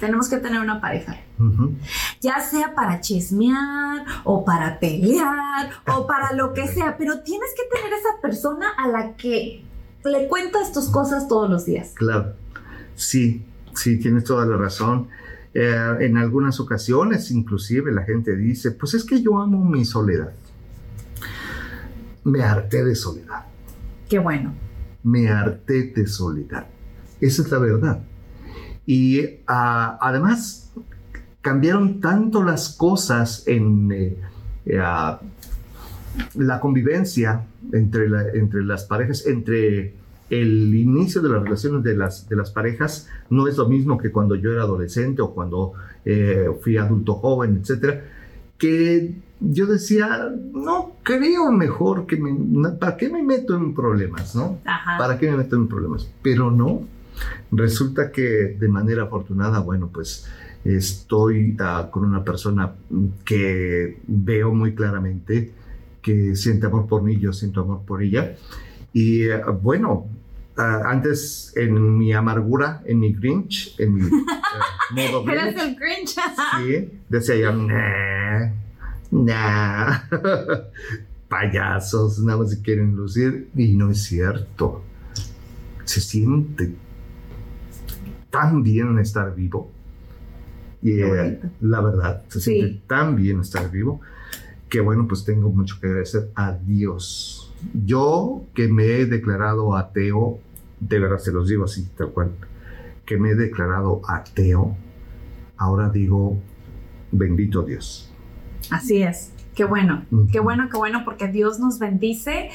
Tenemos 0.00 0.28
que 0.28 0.38
tener 0.38 0.60
una 0.60 0.80
pareja. 0.80 1.16
Ya 2.20 2.40
sea 2.40 2.74
para 2.74 3.00
chismear 3.00 4.04
o 4.24 4.44
para 4.44 4.78
pelear 4.78 5.70
o 5.86 6.06
para 6.08 6.32
lo 6.32 6.52
que 6.52 6.66
sea, 6.66 6.96
pero 6.96 7.20
tienes 7.20 7.50
que 7.56 7.76
tener 7.76 7.92
esa 7.92 8.20
persona 8.20 8.66
a 8.76 8.88
la 8.88 9.16
que 9.16 9.64
le 10.04 10.28
cuentas 10.28 10.72
tus 10.72 10.88
cosas 10.88 11.28
todos 11.28 11.50
los 11.50 11.64
días. 11.64 11.92
Claro. 11.94 12.34
Sí, 12.94 13.44
sí, 13.74 13.98
tienes 13.98 14.24
toda 14.24 14.46
la 14.46 14.56
razón. 14.56 15.08
Eh, 15.52 15.96
en 16.00 16.18
algunas 16.18 16.60
ocasiones, 16.60 17.30
inclusive, 17.30 17.92
la 17.92 18.02
gente 18.02 18.36
dice, 18.36 18.72
pues 18.72 18.94
es 18.94 19.04
que 19.04 19.22
yo 19.22 19.38
amo 19.40 19.64
mi 19.64 19.84
soledad. 19.84 20.32
Me 22.24 22.42
harté 22.42 22.84
de 22.84 22.94
soledad. 22.94 23.46
Qué 24.08 24.18
bueno. 24.18 24.54
me 25.02 25.28
harté 25.28 25.92
de 25.94 26.06
soledad. 26.06 26.66
Esa 27.20 27.42
es 27.42 27.50
la 27.50 27.58
verdad. 27.58 28.02
Y 28.86 29.40
ah, 29.46 29.98
además, 30.00 30.72
cambiaron 31.40 32.00
tanto 32.00 32.42
las 32.42 32.70
cosas 32.70 33.46
en 33.46 33.92
eh, 33.92 34.16
eh, 34.66 34.82
la 36.34 36.60
convivencia 36.60 37.44
entre, 37.72 38.06
entre 38.38 38.64
las 38.64 38.84
parejas, 38.84 39.26
entre 39.26 39.94
el 40.30 40.74
inicio 40.74 41.22
de 41.22 41.28
las 41.28 41.42
relaciones 41.42 41.82
de 41.84 41.96
las, 41.96 42.28
de 42.28 42.36
las 42.36 42.50
parejas, 42.50 43.08
no 43.30 43.46
es 43.46 43.56
lo 43.56 43.68
mismo 43.68 43.98
que 43.98 44.10
cuando 44.10 44.34
yo 44.34 44.52
era 44.52 44.62
adolescente 44.62 45.22
o 45.22 45.32
cuando 45.32 45.74
eh, 46.04 46.48
fui 46.62 46.76
adulto 46.76 47.14
joven, 47.14 47.60
etcétera, 47.62 48.02
que 48.58 49.14
yo 49.38 49.66
decía, 49.66 50.32
no 50.52 50.92
creo 51.02 51.52
mejor 51.52 52.06
que 52.06 52.16
me, 52.16 52.70
¿para 52.70 52.96
qué 52.96 53.08
me 53.08 53.22
meto 53.22 53.54
en 53.54 53.74
problemas, 53.74 54.34
no? 54.34 54.58
¿Para 54.98 55.18
qué 55.18 55.30
me 55.30 55.36
meto 55.36 55.56
en 55.56 55.68
problemas? 55.68 56.08
Pero 56.22 56.50
no, 56.50 56.82
resulta 57.52 58.10
que 58.10 58.56
de 58.58 58.68
manera 58.68 59.04
afortunada, 59.04 59.60
bueno, 59.60 59.90
pues 59.92 60.26
estoy 60.64 61.56
ah, 61.60 61.88
con 61.90 62.04
una 62.04 62.24
persona 62.24 62.72
que 63.24 63.98
veo 64.06 64.52
muy 64.52 64.74
claramente 64.74 65.52
que 66.02 66.36
siente 66.36 66.66
amor 66.66 66.86
por 66.86 67.02
mí, 67.02 67.18
yo 67.18 67.32
siento 67.32 67.62
amor 67.62 67.82
por 67.84 68.02
ella. 68.02 68.36
Y 68.92 69.28
ah, 69.28 69.50
bueno, 69.50 70.06
ah, 70.56 70.82
antes 70.86 71.52
en 71.56 71.98
mi 71.98 72.12
amargura, 72.12 72.82
en 72.86 73.00
mi 73.00 73.12
Grinch, 73.12 73.74
en 73.78 73.94
mi 73.94 74.02
modo 74.02 75.24
Grinch. 75.24 75.42
¿Eres 75.42 75.62
el 75.62 75.76
Grinch? 75.76 76.16
sí, 76.56 77.00
decía 77.08 77.36
yo, 77.36 77.52
nah, 77.52 78.52
nah, 79.10 79.98
payasos, 81.28 82.20
nada 82.20 82.38
más 82.38 82.50
se 82.50 82.62
quieren 82.62 82.94
lucir. 82.94 83.48
Y 83.56 83.74
no 83.74 83.90
es 83.90 84.04
cierto. 84.04 84.82
Se 85.84 86.00
siente 86.00 86.72
tan 88.36 88.62
bien 88.62 88.98
estar 88.98 89.34
vivo. 89.34 89.70
Y 90.82 91.00
eh, 91.00 91.40
la 91.60 91.80
verdad, 91.80 92.22
se 92.28 92.40
siente 92.40 92.80
tan 92.86 93.16
bien 93.16 93.40
estar 93.40 93.70
vivo 93.70 94.00
que 94.68 94.80
bueno, 94.80 95.06
pues 95.08 95.24
tengo 95.24 95.50
mucho 95.50 95.78
que 95.80 95.86
agradecer 95.86 96.30
a 96.34 96.52
Dios. 96.52 97.54
Yo 97.86 98.44
que 98.54 98.68
me 98.68 98.84
he 98.84 99.06
declarado 99.06 99.74
ateo, 99.76 100.38
de 100.80 100.98
verdad 100.98 101.18
se 101.18 101.32
los 101.32 101.48
digo 101.48 101.64
así, 101.64 101.88
tal 101.96 102.10
cual, 102.10 102.32
que 103.06 103.16
me 103.16 103.30
he 103.30 103.34
declarado 103.34 104.02
ateo, 104.06 104.76
ahora 105.56 105.88
digo, 105.88 106.36
bendito 107.12 107.62
Dios. 107.62 108.12
Así 108.70 109.02
es. 109.02 109.32
Qué 109.54 109.64
bueno, 109.64 110.04
qué 110.30 110.40
bueno, 110.40 110.68
qué 110.70 110.76
bueno, 110.76 111.02
porque 111.04 111.28
Dios 111.28 111.58
nos 111.58 111.78
bendice. 111.78 112.50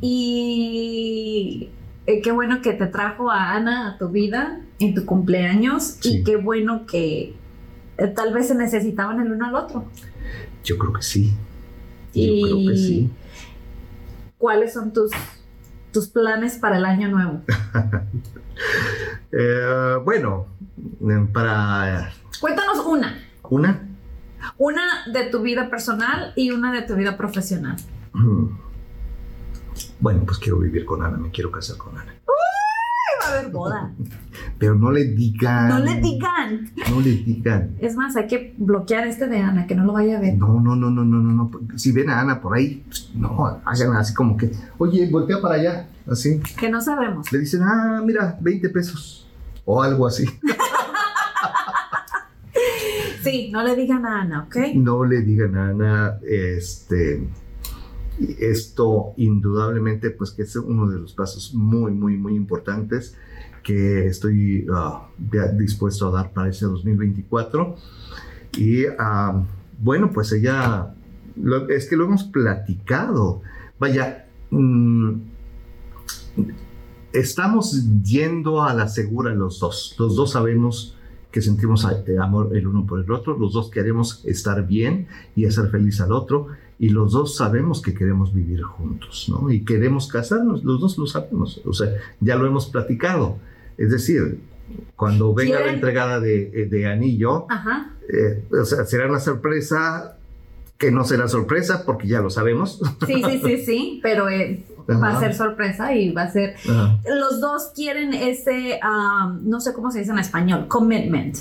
Y 0.00 1.68
eh, 2.06 2.22
qué 2.22 2.32
bueno 2.32 2.62
que 2.62 2.72
te 2.72 2.86
trajo 2.86 3.30
a 3.30 3.52
Ana 3.52 3.90
a 3.90 3.98
tu 3.98 4.08
vida 4.08 4.62
en 4.78 4.94
tu 4.94 5.04
cumpleaños 5.04 5.98
y 6.02 6.22
qué 6.22 6.36
bueno 6.36 6.86
que 6.86 7.34
eh, 7.98 8.06
tal 8.08 8.34
vez 8.34 8.48
se 8.48 8.54
necesitaban 8.54 9.20
el 9.20 9.32
uno 9.32 9.46
al 9.46 9.54
otro. 9.54 9.86
Yo 10.64 10.78
creo 10.78 10.92
que 10.92 11.02
sí. 11.02 11.34
Yo 12.14 12.32
creo 12.42 12.68
que 12.68 12.76
sí. 12.76 13.10
¿Cuáles 14.38 14.74
son 14.74 14.92
tus, 14.92 15.10
tus 15.92 16.08
planes 16.08 16.56
para 16.56 16.78
el 16.78 16.84
año 16.84 17.08
nuevo? 17.08 17.42
Eh, 19.38 19.98
bueno, 20.02 20.46
eh, 20.78 21.28
para... 21.30 22.10
Cuéntanos 22.40 22.78
una. 22.86 23.18
¿Una? 23.42 23.86
Una 24.56 24.82
de 25.12 25.24
tu 25.24 25.42
vida 25.42 25.68
personal 25.68 26.32
y 26.36 26.52
una 26.52 26.72
de 26.72 26.80
tu 26.82 26.94
vida 26.94 27.18
profesional. 27.18 27.76
Bueno, 30.00 30.22
pues 30.24 30.38
quiero 30.38 30.58
vivir 30.60 30.86
con 30.86 31.02
Ana, 31.02 31.18
me 31.18 31.30
quiero 31.30 31.50
casar 31.50 31.76
con 31.76 31.98
Ana 31.98 32.16
va 33.26 33.36
a 33.36 33.38
haber 33.38 33.52
boda. 33.52 33.92
Pero 34.58 34.74
no 34.74 34.90
le 34.90 35.04
digan. 35.04 35.68
No 35.68 35.78
le 35.78 36.00
digan. 36.00 36.70
No 36.90 37.00
le 37.00 37.10
digan. 37.10 37.76
Es 37.78 37.96
más, 37.96 38.16
hay 38.16 38.26
que 38.26 38.54
bloquear 38.56 39.06
este 39.06 39.26
de 39.26 39.38
Ana, 39.38 39.66
que 39.66 39.74
no 39.74 39.84
lo 39.84 39.92
vaya 39.92 40.18
a 40.18 40.20
ver. 40.20 40.36
No, 40.36 40.60
no, 40.60 40.76
no, 40.76 40.90
no, 40.90 41.04
no, 41.04 41.20
no. 41.20 41.50
Si 41.76 41.92
ven 41.92 42.10
a 42.10 42.20
Ana 42.20 42.40
por 42.40 42.56
ahí, 42.56 42.84
pues, 42.86 43.10
no, 43.14 43.60
hagan 43.64 43.96
así 43.96 44.14
como 44.14 44.36
que, 44.36 44.50
oye, 44.78 45.08
voltea 45.10 45.40
para 45.40 45.56
allá, 45.56 45.88
así. 46.10 46.40
Que 46.58 46.70
no 46.70 46.80
sabemos. 46.80 47.30
Le 47.32 47.40
dicen, 47.40 47.62
ah, 47.62 48.02
mira, 48.04 48.38
20 48.40 48.68
pesos. 48.70 49.28
O 49.64 49.82
algo 49.82 50.06
así. 50.06 50.24
sí, 53.22 53.50
no 53.52 53.62
le 53.62 53.74
digan 53.74 54.06
a 54.06 54.22
Ana, 54.22 54.44
¿ok? 54.44 54.56
No 54.74 55.04
le 55.04 55.22
digan 55.22 55.56
a 55.56 55.70
Ana, 55.70 56.18
este 56.22 57.28
esto 58.38 59.12
indudablemente 59.16 60.10
pues 60.10 60.30
que 60.30 60.42
es 60.42 60.56
uno 60.56 60.88
de 60.88 60.98
los 60.98 61.12
pasos 61.12 61.54
muy, 61.54 61.92
muy, 61.92 62.16
muy 62.16 62.34
importantes 62.34 63.16
que 63.62 64.06
estoy 64.06 64.64
ah, 64.72 65.08
dispuesto 65.54 66.08
a 66.08 66.10
dar 66.12 66.32
para 66.32 66.48
ese 66.48 66.66
2024. 66.66 67.74
Y 68.58 68.84
ah, 68.98 69.42
bueno, 69.82 70.10
pues 70.12 70.32
ella, 70.32 70.94
es 71.68 71.88
que 71.88 71.96
lo 71.96 72.04
hemos 72.04 72.22
platicado. 72.22 73.42
Vaya, 73.80 74.28
mm, 74.50 75.14
estamos 77.12 78.02
yendo 78.04 78.62
a 78.62 78.72
la 78.72 78.88
segura 78.88 79.34
los 79.34 79.58
dos. 79.58 79.96
Los 79.98 80.14
dos 80.14 80.30
sabemos 80.30 80.96
que 81.32 81.42
sentimos 81.42 81.84
eh, 82.06 82.18
amor 82.18 82.56
el 82.56 82.68
uno 82.68 82.86
por 82.86 83.00
el 83.00 83.10
otro. 83.10 83.36
Los 83.36 83.52
dos 83.52 83.68
queremos 83.70 84.24
estar 84.24 84.64
bien 84.64 85.08
y 85.34 85.44
hacer 85.44 85.70
feliz 85.70 86.00
al 86.00 86.12
otro 86.12 86.48
y 86.78 86.90
los 86.90 87.12
dos 87.12 87.36
sabemos 87.36 87.80
que 87.80 87.94
queremos 87.94 88.34
vivir 88.34 88.62
juntos, 88.62 89.28
¿no? 89.28 89.50
Y 89.50 89.64
queremos 89.64 90.08
casarnos, 90.08 90.62
los 90.62 90.80
dos 90.80 90.98
lo 90.98 91.06
sabemos, 91.06 91.60
o 91.64 91.72
sea, 91.72 91.88
ya 92.20 92.36
lo 92.36 92.46
hemos 92.46 92.66
platicado. 92.66 93.38
Es 93.78 93.90
decir, 93.90 94.40
cuando 94.94 95.32
venga 95.32 95.60
la 95.60 95.72
entregada 95.72 96.20
de, 96.20 96.68
eh, 96.70 96.86
anillo, 96.86 97.46
eh, 98.12 98.44
o 98.50 98.64
sea, 98.64 98.84
será 98.84 99.08
una 99.08 99.20
sorpresa 99.20 100.16
que 100.76 100.90
no 100.90 101.04
será 101.04 101.28
sorpresa 101.28 101.84
porque 101.86 102.08
ya 102.08 102.20
lo 102.20 102.28
sabemos. 102.28 102.80
Sí, 103.06 103.22
sí, 103.24 103.40
sí, 103.42 103.58
sí, 103.66 104.00
pero 104.02 104.28
eh, 104.28 104.62
va 104.90 105.16
a 105.16 105.20
ser 105.20 105.34
sorpresa 105.34 105.94
y 105.94 106.12
va 106.12 106.24
a 106.24 106.30
ser... 106.30 106.56
Los 107.08 107.40
dos 107.40 107.72
quieren 107.74 108.12
ese, 108.12 108.78
no 109.42 109.60
sé 109.60 109.72
cómo 109.72 109.90
se 109.90 110.00
dice 110.00 110.10
en 110.10 110.18
español, 110.18 110.66
commitment. 110.68 111.38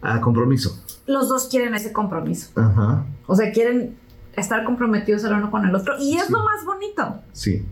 Ah, 0.00 0.20
compromiso. 0.22 0.82
Los 1.06 1.28
dos 1.28 1.48
quieren 1.48 1.74
ese 1.74 1.92
compromiso. 1.92 2.50
Ajá. 2.54 3.04
O 3.26 3.36
sea, 3.36 3.52
quieren 3.52 3.96
estar 4.36 4.64
comprometidos 4.64 5.24
el 5.24 5.32
uno 5.32 5.50
con 5.50 5.64
el 5.66 5.74
otro. 5.74 5.94
Y 5.98 6.16
es 6.16 6.30
lo 6.30 6.42
más 6.42 6.64
bonito. 6.64 7.22
Sí. 7.32 7.64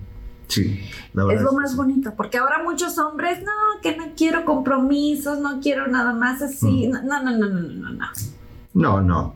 Sí, 0.49 0.81
es 1.13 1.43
lo 1.43 1.53
más 1.53 1.77
bonito, 1.77 2.15
porque 2.17 2.39
ahora 2.39 2.63
muchos 2.63 2.97
hombres, 2.97 3.43
no, 3.43 3.53
que 3.83 3.95
no 3.95 4.15
quiero 4.17 4.47
compromisos, 4.47 5.41
no 5.41 5.61
quiero 5.61 5.87
nada 5.89 6.15
más 6.15 6.41
así. 6.41 6.89
No, 6.89 7.03
no, 7.03 7.23
no, 7.23 7.37
no, 7.37 7.49
no, 7.49 7.91
no. 7.91 8.07
No, 8.73 9.03
no. 9.03 9.35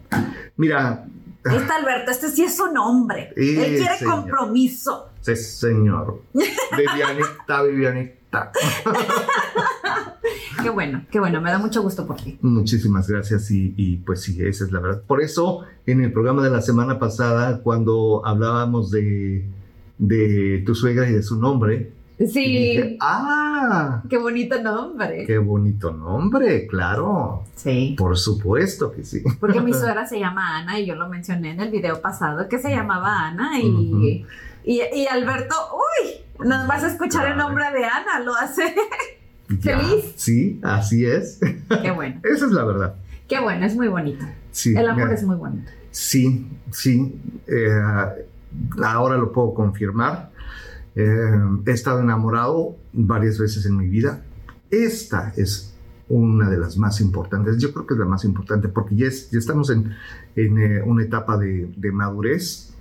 Mira. 0.56 1.04
Está 1.44 1.76
Alberto, 1.76 2.12
este 2.12 2.30
sí 2.30 2.44
es 2.44 2.58
un 2.60 2.78
hombre. 2.78 3.34
Él 3.36 3.76
quiere 3.76 4.02
compromiso. 4.02 5.10
Sí, 5.20 5.36
señor. 5.36 6.22
Vivianita, 6.32 7.62
Vivianita. 7.62 8.21
qué 10.62 10.70
bueno, 10.70 11.04
qué 11.10 11.20
bueno, 11.20 11.40
me 11.40 11.50
da 11.50 11.58
mucho 11.58 11.82
gusto 11.82 12.06
por 12.06 12.16
ti. 12.16 12.38
Muchísimas 12.42 13.08
gracias 13.08 13.50
y, 13.50 13.96
pues 14.06 14.22
sí, 14.22 14.38
esa 14.44 14.64
es 14.64 14.72
la 14.72 14.80
verdad. 14.80 15.02
Por 15.06 15.22
eso, 15.22 15.60
en 15.86 16.02
el 16.02 16.12
programa 16.12 16.42
de 16.42 16.50
la 16.50 16.62
semana 16.62 16.98
pasada, 16.98 17.60
cuando 17.62 18.22
hablábamos 18.24 18.90
de, 18.90 19.44
de 19.98 20.62
tu 20.64 20.74
suegra 20.74 21.08
y 21.08 21.12
de 21.12 21.22
su 21.22 21.38
nombre, 21.38 21.92
Sí. 22.30 22.98
ah. 23.00 24.02
Qué 24.08 24.16
bonito 24.18 24.62
nombre. 24.62 25.24
Qué 25.26 25.38
bonito 25.38 25.92
nombre, 25.92 26.66
claro. 26.68 27.42
Sí. 27.56 27.96
Por 27.98 28.16
supuesto 28.16 28.92
que 28.92 29.04
sí. 29.04 29.22
Porque 29.40 29.60
mi 29.60 29.72
suegra 29.74 30.06
se 30.06 30.20
llama 30.20 30.58
Ana 30.58 30.78
y 30.78 30.86
yo 30.86 30.94
lo 30.94 31.08
mencioné 31.08 31.50
en 31.50 31.60
el 31.60 31.70
video 31.70 32.00
pasado 32.00 32.48
que 32.48 32.58
se 32.58 32.70
llamaba 32.70 33.26
Ana 33.26 33.58
y, 33.60 34.24
y, 34.64 35.06
Alberto, 35.06 35.56
uy, 35.74 36.10
nos 36.44 36.66
vas 36.66 36.84
a 36.84 36.88
escuchar 36.88 37.30
el 37.30 37.36
nombre 37.36 37.64
de 37.72 37.84
Ana, 37.84 38.20
lo 38.24 38.34
hace 38.34 38.74
feliz. 39.60 40.12
Sí, 40.16 40.60
así 40.62 41.04
es. 41.04 41.40
Qué 41.82 41.90
bueno. 41.90 42.20
Esa 42.24 42.46
es 42.46 42.52
la 42.52 42.64
verdad. 42.64 42.94
Qué 43.28 43.40
bueno, 43.40 43.64
es 43.64 43.74
muy 43.74 43.88
bonito. 43.88 44.24
Sí. 44.50 44.74
El 44.76 44.88
amor 44.88 45.12
es 45.12 45.22
muy 45.22 45.36
bonito. 45.36 45.70
Sí, 45.90 46.46
sí. 46.70 47.20
Eh, 47.46 47.82
ahora 48.82 49.16
lo 49.16 49.32
puedo 49.32 49.54
confirmar. 49.54 50.30
Eh, 50.94 51.40
he 51.66 51.70
estado 51.70 52.00
enamorado 52.00 52.76
varias 52.92 53.38
veces 53.38 53.64
en 53.66 53.76
mi 53.76 53.88
vida. 53.88 54.22
Esta 54.70 55.32
es 55.36 55.74
una 56.08 56.50
de 56.50 56.58
las 56.58 56.76
más 56.76 57.00
importantes. 57.00 57.58
Yo 57.58 57.72
creo 57.72 57.86
que 57.86 57.94
es 57.94 58.00
la 58.00 58.06
más 58.06 58.24
importante 58.24 58.68
porque 58.68 58.96
ya, 58.96 59.08
ya 59.08 59.38
estamos 59.38 59.70
en, 59.70 59.94
en 60.36 60.58
eh, 60.58 60.82
una 60.82 61.02
etapa 61.02 61.38
de, 61.38 61.72
de 61.76 61.92
madurez. 61.92 62.74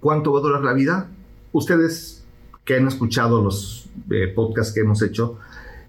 ¿Cuánto 0.00 0.32
va 0.32 0.38
a 0.38 0.42
durar 0.42 0.62
la 0.62 0.72
vida? 0.72 1.10
Ustedes 1.52 2.24
que 2.64 2.76
han 2.76 2.86
escuchado 2.86 3.42
los 3.42 3.88
eh, 4.10 4.28
podcast 4.28 4.74
que 4.74 4.80
hemos 4.80 5.00
hecho, 5.02 5.38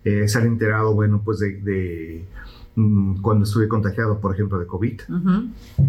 eh, 0.03 0.27
se 0.27 0.37
han 0.37 0.47
enterado, 0.47 0.93
bueno, 0.93 1.21
pues 1.23 1.39
de, 1.39 2.25
mm, 2.75 3.21
cuando 3.21 3.43
estuve 3.43 3.67
contagiado, 3.67 4.19
por 4.19 4.33
ejemplo, 4.33 4.57
de 4.57 4.65
COVID, 4.65 5.01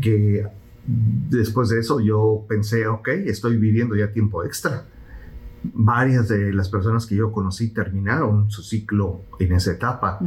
que 0.00 0.46
después 0.86 1.68
de 1.68 1.78
eso 1.78 2.00
yo 2.00 2.44
pensé, 2.48 2.86
ok, 2.88 3.08
estoy 3.26 3.56
viviendo 3.56 3.94
ya 3.94 4.12
tiempo 4.12 4.44
extra. 4.44 4.86
varias 5.62 6.28
de 6.28 6.54
las 6.54 6.70
personas 6.70 7.04
que 7.04 7.14
yo 7.14 7.32
conocí 7.32 7.68
terminaron 7.68 8.50
su 8.50 8.62
ciclo 8.62 9.20
en 9.38 9.52
esa 9.52 9.72
etapa 9.72 10.18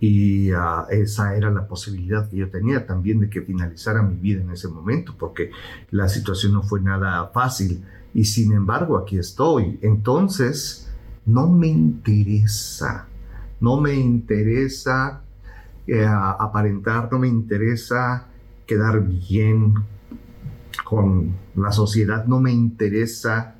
y 0.00 0.52
ah, 0.52 0.86
esa 0.88 1.36
era 1.36 1.50
la 1.50 1.68
posibilidad 1.68 2.30
que 2.30 2.38
yo 2.38 2.48
tenía 2.48 2.86
también 2.86 3.20
de 3.20 3.28
que 3.28 3.42
finalizara 3.42 4.00
mi 4.00 4.16
vida 4.16 4.40
en 4.40 4.50
ese 4.50 4.68
momento 4.68 5.14
porque 5.18 5.50
la 5.90 6.08
situación 6.08 6.54
no 6.54 6.62
fue 6.62 6.80
nada 6.80 7.26
fácil 7.26 7.84
y 8.14 8.24
sin 8.24 8.52
embargo 8.52 8.96
aquí 8.96 9.18
estoy. 9.18 9.78
Entonces, 9.82 10.90
no 11.26 11.48
me 11.48 11.68
interesa, 11.68 13.06
no 13.60 13.80
me 13.80 13.94
interesa 13.94 15.22
eh, 15.86 16.06
aparentar, 16.06 17.08
no 17.10 17.18
me 17.18 17.28
interesa 17.28 18.26
quedar 18.66 19.02
bien 19.02 19.74
con 20.84 21.34
la 21.56 21.72
sociedad, 21.72 22.26
no 22.26 22.40
me 22.40 22.52
interesa 22.52 23.56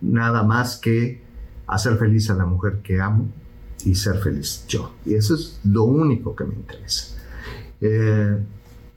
nada 0.00 0.42
más 0.42 0.76
que 0.76 1.22
hacer 1.66 1.96
feliz 1.96 2.30
a 2.30 2.34
la 2.34 2.46
mujer 2.46 2.80
que 2.82 3.00
amo 3.00 3.28
y 3.84 3.94
ser 3.94 4.18
feliz 4.18 4.64
yo. 4.68 4.92
Y 5.04 5.14
eso 5.14 5.34
es 5.34 5.60
lo 5.64 5.84
único 5.84 6.34
que 6.36 6.44
me 6.44 6.54
interesa. 6.54 7.16
Eh, 7.80 8.38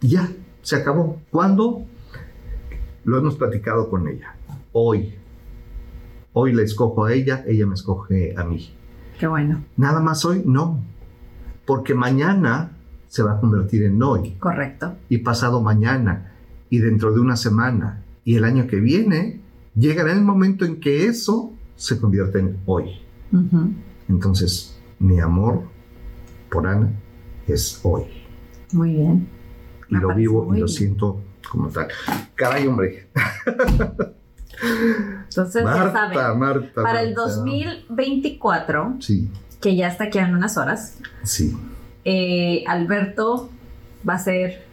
ya, 0.01 0.29
se 0.61 0.75
acabó. 0.75 1.21
¿Cuándo? 1.31 1.85
Lo 3.03 3.17
hemos 3.17 3.35
platicado 3.35 3.89
con 3.89 4.07
ella. 4.07 4.35
Hoy. 4.77 5.13
Hoy 6.33 6.53
le 6.53 6.63
escojo 6.63 7.05
a 7.05 7.13
ella, 7.13 7.45
ella 7.47 7.65
me 7.65 7.75
escoge 7.75 8.35
a 8.35 8.43
mí. 8.43 8.75
Qué 9.17 9.25
bueno. 9.25 9.63
Nada 9.77 10.01
más 10.01 10.25
hoy, 10.25 10.43
no. 10.45 10.83
Porque 11.65 11.95
mañana 11.95 12.75
se 13.07 13.23
va 13.23 13.35
a 13.35 13.39
convertir 13.39 13.83
en 13.83 14.03
hoy. 14.03 14.31
Correcto. 14.31 14.97
Y 15.07 15.19
pasado 15.19 15.61
mañana. 15.61 16.33
Y 16.69 16.79
dentro 16.79 17.13
de 17.13 17.21
una 17.21 17.37
semana. 17.37 18.03
Y 18.25 18.35
el 18.35 18.43
año 18.43 18.67
que 18.67 18.81
viene 18.81 19.39
llegará 19.75 20.11
el 20.11 20.23
momento 20.23 20.65
en 20.65 20.81
que 20.81 21.05
eso 21.05 21.53
se 21.77 21.97
convierte 21.97 22.39
en 22.39 22.57
hoy. 22.65 22.99
Entonces, 24.09 24.77
mi 24.99 25.21
amor 25.21 25.61
por 26.51 26.67
Ana 26.67 26.91
es 27.47 27.79
hoy. 27.83 28.03
Muy 28.73 28.91
bien. 28.91 29.29
Y 29.89 29.95
lo 29.95 30.13
vivo 30.13 30.53
y 30.53 30.59
lo 30.59 30.67
siento 30.67 31.21
como 31.49 31.69
tal. 31.69 31.87
Caray, 32.35 32.67
hombre. 32.67 33.07
Entonces, 34.61 35.63
ya 35.63 35.91
saben, 35.91 36.71
para 36.73 37.01
el 37.01 37.13
2024, 37.13 38.95
sí. 38.99 39.29
que 39.61 39.75
ya 39.75 39.87
está 39.87 40.05
aquí 40.05 40.19
en 40.19 40.35
unas 40.35 40.57
horas, 40.57 40.99
sí. 41.23 41.57
Eh, 42.03 42.63
Alberto 42.67 43.49
va 44.07 44.15
a 44.15 44.19
ser 44.19 44.63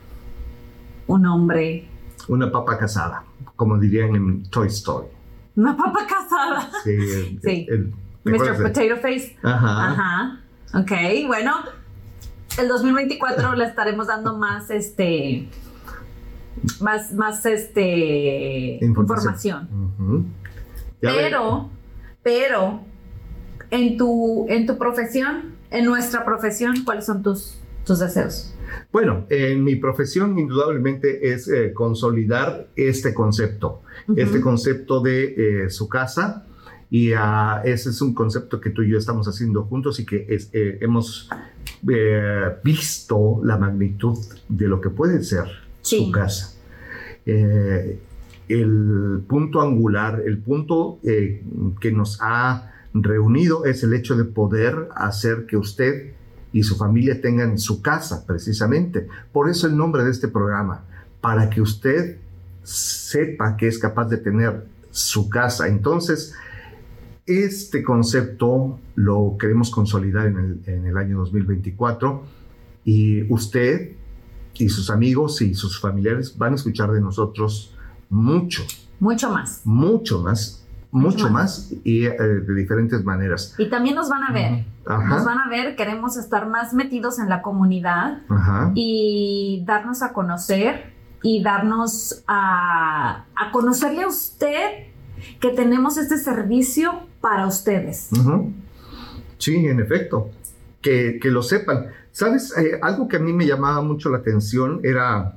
un 1.06 1.26
hombre. 1.26 1.88
Una 2.28 2.50
papa 2.52 2.78
casada 2.78 3.24
como 3.62 3.78
dirían 3.78 4.16
en 4.16 4.42
Toy 4.50 4.66
Story. 4.66 5.06
Una 5.54 5.76
papa 5.76 6.04
casada. 6.04 6.68
Sí, 6.82 7.38
sí. 7.44 7.68
Mr. 8.24 8.56
Potato 8.60 8.96
Face. 9.00 9.36
Ajá. 9.40 9.90
Ajá. 9.90 10.40
Ok, 10.74 10.90
bueno, 11.28 11.54
el 12.58 12.66
2024 12.66 13.54
le 13.54 13.64
estaremos 13.64 14.08
dando 14.08 14.36
más, 14.36 14.68
este, 14.70 15.48
más, 16.80 17.12
más, 17.12 17.44
este, 17.46 18.78
información. 18.84 19.68
Pero, 21.00 21.70
pero, 22.22 22.80
en 23.70 23.96
tu, 23.96 24.46
en 24.48 24.66
tu 24.66 24.78
profesión, 24.78 25.54
en 25.70 25.84
nuestra 25.84 26.24
profesión, 26.24 26.84
¿cuáles 26.84 27.06
son 27.06 27.22
tus, 27.22 27.58
tus 27.84 27.98
deseos? 27.98 28.54
Bueno, 28.92 29.26
en 29.28 29.64
mi 29.64 29.76
profesión 29.76 30.38
indudablemente 30.38 31.32
es 31.32 31.48
eh, 31.48 31.72
consolidar 31.72 32.68
este 32.76 33.14
concepto, 33.14 33.82
este 34.16 34.40
concepto 34.40 35.00
de 35.00 35.64
eh, 35.64 35.70
su 35.70 35.88
casa. 35.88 36.46
Y 36.90 37.14
uh, 37.14 37.64
ese 37.64 37.88
es 37.88 38.02
un 38.02 38.12
concepto 38.12 38.60
que 38.60 38.68
tú 38.68 38.82
y 38.82 38.90
yo 38.90 38.98
estamos 38.98 39.26
haciendo 39.26 39.64
juntos 39.64 39.98
y 39.98 40.04
que 40.04 40.26
eh, 40.28 40.78
hemos 40.82 41.30
visto 42.62 43.40
la 43.42 43.56
magnitud 43.56 44.18
de 44.50 44.68
lo 44.68 44.78
que 44.78 44.90
puede 44.90 45.22
ser 45.22 45.61
su 45.82 46.10
casa. 46.10 46.54
el 47.26 49.22
punto 49.28 49.60
angular, 49.60 50.22
el 50.24 50.38
punto 50.38 50.98
que 51.02 51.92
nos 51.92 52.18
ha 52.20 52.72
reunido 52.94 53.64
es 53.64 53.82
el 53.82 53.94
hecho 53.94 54.16
de 54.16 54.24
poder 54.24 54.88
hacer 54.94 55.46
que 55.46 55.56
usted 55.56 56.12
y 56.52 56.62
su 56.64 56.76
familia 56.76 57.20
tengan 57.20 57.58
su 57.58 57.80
casa, 57.80 58.26
precisamente. 58.26 59.08
Por 59.32 59.48
eso 59.48 59.66
el 59.66 59.76
nombre 59.76 60.04
de 60.04 60.10
este 60.10 60.28
programa, 60.28 60.84
para 61.20 61.48
que 61.48 61.62
usted 61.62 62.18
sepa 62.62 63.56
que 63.56 63.68
es 63.68 63.78
capaz 63.78 64.08
de 64.08 64.18
tener 64.18 64.66
su 64.90 65.30
casa. 65.30 65.68
Entonces, 65.68 66.34
este 67.26 67.82
concepto 67.82 68.78
lo 68.94 69.36
queremos 69.38 69.70
consolidar 69.70 70.26
en 70.26 70.38
el, 70.38 70.60
en 70.66 70.86
el 70.86 70.96
año 70.98 71.18
2024 71.18 72.22
y 72.84 73.32
usted 73.32 73.92
y 74.54 74.68
sus 74.68 74.90
amigos 74.90 75.40
y 75.42 75.54
sus 75.54 75.80
familiares 75.80 76.36
van 76.36 76.52
a 76.52 76.56
escuchar 76.56 76.92
de 76.92 77.00
nosotros 77.00 77.74
mucho. 78.10 78.62
Mucho 79.00 79.30
más. 79.30 79.62
Mucho 79.64 80.22
más 80.22 80.62
mucho 80.92 81.30
más, 81.30 81.72
y 81.84 82.04
eh, 82.04 82.12
de 82.12 82.54
diferentes 82.54 83.02
maneras. 83.02 83.54
Y 83.56 83.70
también 83.70 83.96
nos 83.96 84.10
van 84.10 84.24
a 84.24 84.32
ver. 84.32 84.66
Nos 84.86 85.24
van 85.24 85.38
a 85.38 85.48
ver, 85.48 85.74
queremos 85.74 86.18
estar 86.18 86.46
más 86.46 86.74
metidos 86.74 87.18
en 87.18 87.30
la 87.30 87.40
comunidad 87.40 88.18
y 88.74 89.64
darnos 89.66 90.02
a 90.02 90.12
conocer 90.12 90.92
y 91.22 91.42
darnos 91.42 92.22
a, 92.26 93.24
a, 93.34 93.50
conocerle 93.52 94.02
a 94.02 94.08
usted 94.08 94.88
que 95.40 95.50
tenemos 95.50 95.96
este 95.96 96.18
servicio 96.18 97.06
para 97.20 97.46
ustedes. 97.46 98.10
Sí, 99.38 99.66
en 99.66 99.80
efecto, 99.80 100.30
que, 100.82 101.18
que 101.22 101.30
lo 101.30 101.42
sepan. 101.42 101.86
¿Sabes? 102.12 102.56
Eh, 102.56 102.78
algo 102.80 103.08
que 103.08 103.16
a 103.16 103.18
mí 103.18 103.32
me 103.32 103.46
llamaba 103.46 103.82
mucho 103.82 104.10
la 104.10 104.18
atención 104.18 104.80
era 104.84 105.34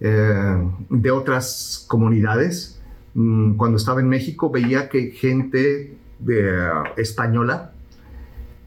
eh, 0.00 0.68
de 0.90 1.10
otras 1.10 1.86
comunidades 1.88 2.74
Mm, 3.14 3.54
cuando 3.56 3.76
estaba 3.76 4.00
en 4.00 4.08
México 4.08 4.50
veía 4.50 4.88
que 4.88 5.12
gente 5.12 5.96
eh, 6.28 6.68
española, 6.96 7.72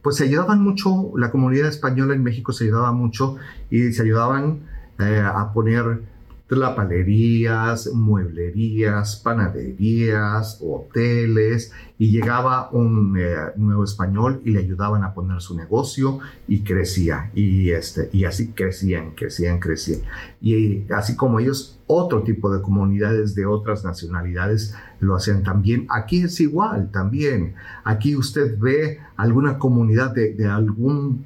pues 0.01 0.15
se 0.17 0.23
ayudaban 0.23 0.61
mucho, 0.63 1.11
la 1.17 1.31
comunidad 1.31 1.67
española 1.67 2.13
en 2.15 2.23
México 2.23 2.53
se 2.53 2.63
ayudaba 2.63 2.93
mucho 2.93 3.35
y 3.69 3.91
se 3.91 4.03
ayudaban 4.03 4.61
a 4.99 5.53
poner 5.53 6.01
tlapalerías, 6.47 7.93
mueblerías, 7.93 9.17
panaderías, 9.17 10.59
hoteles, 10.61 11.73
y 11.99 12.11
llegaba 12.11 12.69
un 12.71 13.17
eh, 13.17 13.35
nuevo 13.57 13.83
español 13.83 14.41
y 14.45 14.51
le 14.51 14.59
ayudaban 14.59 15.03
a 15.03 15.13
poner 15.13 15.41
su 15.41 15.55
negocio 15.55 16.19
y 16.47 16.61
crecía, 16.61 17.31
y, 17.33 17.71
este, 17.71 18.09
y 18.13 18.25
así 18.25 18.51
crecían, 18.51 19.11
crecían, 19.11 19.59
crecían. 19.59 20.01
Y 20.39 20.89
así 20.91 21.15
como 21.15 21.39
ellos, 21.39 21.79
otro 21.87 22.23
tipo 22.23 22.53
de 22.53 22.61
comunidades 22.61 23.35
de 23.35 23.45
otras 23.45 23.83
nacionalidades 23.83 24.75
lo 24.99 25.15
hacían 25.15 25.43
también. 25.43 25.87
Aquí 25.89 26.21
es 26.21 26.39
igual 26.39 26.91
también. 26.91 27.55
Aquí 27.83 28.15
usted 28.15 28.57
ve 28.59 28.99
alguna 29.15 29.57
comunidad 29.57 30.13
de 30.13 30.45
algún 30.45 31.25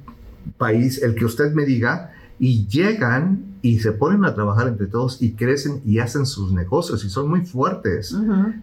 país, 0.58 1.02
el 1.02 1.14
que 1.14 1.24
usted 1.24 1.52
me 1.52 1.64
diga, 1.64 2.12
y 2.38 2.66
llegan 2.66 3.51
y 3.62 3.78
se 3.78 3.92
ponen 3.92 4.24
a 4.24 4.34
trabajar 4.34 4.66
entre 4.66 4.88
todos 4.88 5.22
y 5.22 5.34
crecen 5.34 5.80
y 5.86 6.00
hacen 6.00 6.26
sus 6.26 6.52
negocios 6.52 7.04
y 7.04 7.10
son 7.10 7.30
muy 7.30 7.42
fuertes. 7.46 8.14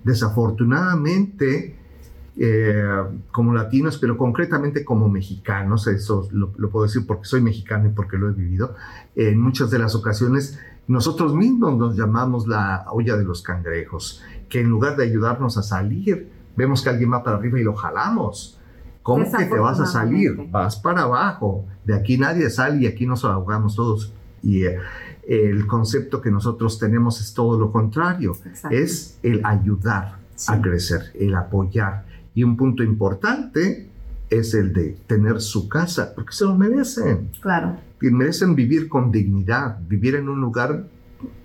Desafortunadamente, 0.04 1.78
eh, 2.38 2.84
como 3.32 3.54
latinos, 3.54 3.98
pero 3.98 4.18
concretamente 4.18 4.84
como 4.84 5.08
mexicanos, 5.08 5.88
eso 5.88 6.28
lo, 6.32 6.52
puedo 6.70 6.86
decir 6.86 7.08
porque 7.08 7.26
soy 7.26 7.42
mexicano 7.42 7.88
y 7.88 7.94
porque 7.94 8.18
lo 8.18 8.30
he 8.30 8.34
vivido, 8.34 8.76
en 9.16 9.40
muchas 9.40 9.72
de 9.72 9.80
las 9.80 9.96
ocasiones 9.96 10.60
nosotros 10.88 11.34
mismos 11.34 11.78
nos 11.78 11.96
llamamos 11.96 12.48
la 12.48 12.86
olla 12.92 13.16
de 13.16 13.24
los 13.24 13.42
cangrejos, 13.42 14.22
que 14.50 14.60
en 14.60 14.70
lugar 14.70 14.98
de 14.98 15.06
ayudarnos 15.06 15.58
a 15.58 15.64
salir, 15.64 16.30
vemos 16.58 16.82
que 16.82 16.90
alguien 16.90 17.14
va 17.14 17.24
para 17.24 17.38
arriba 17.38 17.60
y 17.60 17.64
lo 17.64 17.76
jalamos. 17.76 18.60
¿Cómo 19.02 19.24
que 19.32 19.46
te 19.46 19.60
vas 19.60 19.80
a 19.80 19.86
salir? 19.86 20.36
Vas 20.52 20.76
para 20.76 21.04
abajo. 21.04 21.66
De 21.86 21.96
aquí 21.96 22.18
nadie 22.18 22.50
sale 22.50 22.84
y 22.84 22.88
aquí 22.88 23.06
nos 23.06 23.24
ahogamos 23.24 23.76
todos. 23.76 24.14
Y 24.42 24.66
eh, 24.66 24.80
el 25.28 25.68
concepto 25.68 26.22
que 26.22 26.32
nosotros 26.32 26.80
tenemos 26.80 27.22
es 27.22 27.34
todo 27.34 27.60
lo 27.60 27.72
contrario. 27.72 28.36
Es 28.70 29.20
el 29.24 29.42
ayudar 29.46 30.18
a 30.48 30.62
crecer, 30.62 31.12
el 31.16 31.36
apoyar. 31.36 32.06
Y 32.34 32.44
un 32.44 32.58
punto 32.58 32.84
importante 32.84 33.90
es 34.30 34.54
el 34.54 34.74
de 34.74 34.98
tener 35.08 35.42
su 35.42 35.68
casa, 35.68 36.14
porque 36.14 36.34
se 36.34 36.46
lo 36.46 36.56
merecen. 36.56 37.30
Claro. 37.42 37.78
Y 38.02 38.10
merecen 38.12 38.56
vivir 38.56 38.88
con 38.88 39.12
dignidad, 39.12 39.80
vivir 39.88 40.16
en 40.16 40.30
un 40.30 40.40
lugar 40.40 40.88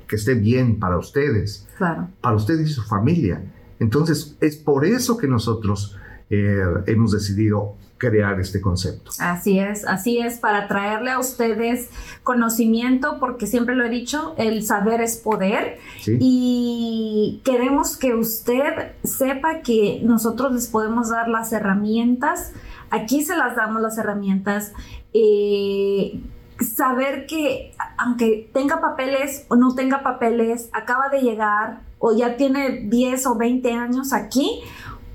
que 0.07 0.17
esté 0.17 0.35
bien 0.35 0.79
para 0.79 0.99
ustedes. 0.99 1.67
Claro. 1.79 2.09
Para 2.21 2.37
ustedes 2.37 2.71
y 2.71 2.73
su 2.73 2.83
familia. 2.83 3.43
Entonces, 3.81 4.37
es 4.41 4.57
por 4.57 4.85
eso 4.85 5.17
que 5.17 5.27
nosotros 5.27 5.97
eh, 6.31 6.63
hemos 6.87 7.13
decidido 7.13 7.77
crear 8.11 8.39
este 8.41 8.61
concepto. 8.61 9.11
Así 9.19 9.59
es, 9.59 9.87
así 9.87 10.19
es, 10.19 10.39
para 10.39 10.69
traerle 10.69 11.11
a 11.11 11.19
ustedes 11.19 11.89
conocimiento, 12.23 13.19
porque 13.19 13.47
siempre 13.47 13.75
lo 13.75 13.85
he 13.85 13.91
dicho, 13.91 14.35
el 14.37 14.65
saber 14.65 15.01
es 15.01 15.17
poder. 15.17 15.79
¿sí? 16.01 16.17
Y 16.21 17.41
queremos 17.45 17.97
que 17.97 18.15
usted 18.15 18.93
sepa 19.03 19.61
que 19.61 20.01
nosotros 20.03 20.53
les 20.53 20.67
podemos 20.67 21.11
dar 21.11 21.29
las 21.29 21.53
herramientas, 21.53 22.53
aquí 22.91 23.25
se 23.25 23.37
las 23.37 23.57
damos 23.57 23.83
las 23.83 23.99
herramientas. 23.99 24.73
eh, 25.13 26.21
saber 26.61 27.27
que 27.27 27.73
aunque 27.99 28.49
tenga 28.53 28.81
papeles 28.81 29.47
o 29.49 29.57
no 29.57 29.75
tenga 29.75 30.03
papeles, 30.03 30.69
acaba 30.73 31.09
de 31.09 31.21
llegar 31.21 31.81
o 31.99 32.15
ya 32.17 32.37
tiene 32.37 32.83
10 32.85 33.27
o 33.27 33.37
20 33.37 33.73
años 33.73 34.13
aquí, 34.13 34.63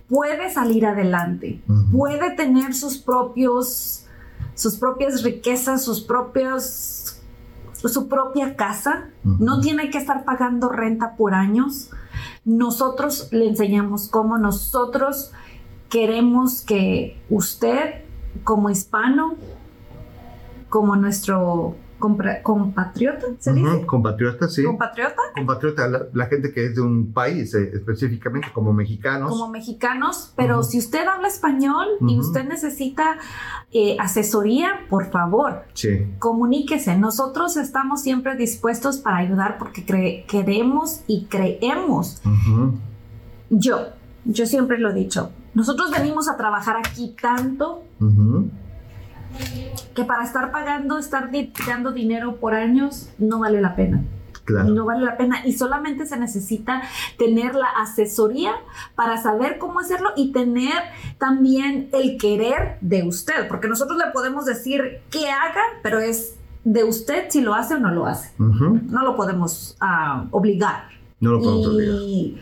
puede 0.10 0.50
salir 0.50 0.86
adelante, 0.86 1.62
puede 1.92 2.32
tener 2.32 2.74
sus 2.74 2.98
propios, 2.98 4.06
sus 4.56 4.76
propias 4.76 5.24
riquezas, 5.24 5.84
sus 5.84 6.02
propios, 6.02 7.22
su 7.74 8.10
propia 8.10 8.56
casa, 8.56 9.10
no 9.24 9.62
tiene 9.62 9.90
que 9.92 10.00
estar 10.00 10.26
pagando 10.26 10.70
renta 10.70 11.16
por 11.16 11.34
años. 11.34 11.92
Nosotros 12.44 13.30
le 13.32 13.48
enseñamos 13.48 14.10
cómo 14.10 14.38
nosotros 14.38 15.32
queremos 15.90 16.62
que 16.62 17.22
usted, 17.30 18.04
como 18.44 18.70
hispano, 18.70 19.36
como 20.70 20.96
nuestro 20.96 21.76
compra- 22.00 22.42
compatriota, 22.42 23.26
¿se 23.40 23.54
dice? 23.54 23.68
Ujú, 23.70 23.86
Compatriota, 23.86 24.48
sí. 24.48 24.64
Compatriota, 24.64 25.22
Compatriota, 25.36 25.88
la, 25.88 26.02
la 26.14 26.26
gente 26.28 26.52
que 26.52 26.66
es 26.66 26.76
de 26.76 26.82
un 26.82 27.12
país, 27.14 27.54
eh, 27.54 27.72
específicamente 27.74 28.48
como 28.54 28.74
mexicanos. 28.74 29.30
como 29.30 29.50
mexicanos, 29.50 30.34
pero 30.36 30.64
si 30.64 30.80
usted 30.80 31.06
habla 31.06 31.28
español 31.28 31.88
y 32.08 32.18
usted 32.20 32.46
necesita 32.48 33.18
eh, 33.72 33.98
asesoría, 34.00 34.70
por 34.90 35.12
favor, 35.12 35.64
Sí. 35.74 36.08
comuníquese. 36.20 36.98
Nosotros 36.98 37.56
estamos 37.58 38.02
siempre 38.02 38.36
dispuestos 38.36 38.98
para 38.98 39.18
ayudar 39.18 39.58
porque 39.60 39.86
queremos 40.28 41.02
y 41.08 41.26
creemos. 41.26 42.22
Yo, 43.50 43.88
yo 44.26 44.46
siempre 44.46 44.78
lo 44.80 44.90
he 44.92 44.94
dicho, 44.94 45.32
nosotros 45.54 45.92
venimos 45.92 46.28
a 46.30 46.38
trabajar 46.38 46.78
aquí 46.78 47.16
tanto. 47.22 47.84
Que 49.94 50.04
para 50.04 50.24
estar 50.24 50.52
pagando, 50.52 50.98
estar 50.98 51.30
dando 51.68 51.92
dinero 51.92 52.38
por 52.38 52.54
años, 52.54 53.10
no 53.18 53.40
vale 53.40 53.62
la 53.62 53.76
pena. 53.76 54.04
Claro. 54.46 54.70
No 54.70 54.86
vale 54.86 55.06
la 55.06 55.16
pena 55.16 55.46
y 55.46 55.54
solamente 55.54 56.08
se 56.08 56.18
necesita 56.18 56.82
tener 57.20 57.54
la 57.54 57.68
asesoría 57.68 58.54
para 58.96 59.22
saber 59.22 59.60
cómo 59.60 59.80
hacerlo 59.80 60.10
y 60.16 60.32
tener 60.32 60.74
también 61.20 61.90
el 61.94 62.18
querer 62.18 62.78
de 62.82 63.04
usted, 63.04 63.48
porque 63.48 63.68
nosotros 63.68 64.00
le 64.00 64.12
podemos 64.12 64.46
decir 64.46 65.02
qué 65.12 65.30
haga, 65.30 65.62
pero 65.84 66.00
es 66.00 66.36
de 66.64 66.84
usted 66.84 67.26
si 67.30 67.42
lo 67.42 67.54
hace 67.54 67.76
o 67.76 67.80
no 67.80 67.92
lo 67.92 68.08
hace. 68.08 68.32
No 68.40 69.04
lo 69.04 69.16
podemos 69.16 69.78
ah, 69.80 70.26
obligar. 70.32 70.90
No 71.20 71.34
lo 71.34 71.42
podemos 71.42 71.68
olvidar. 71.68 71.96
Y- 72.02 72.38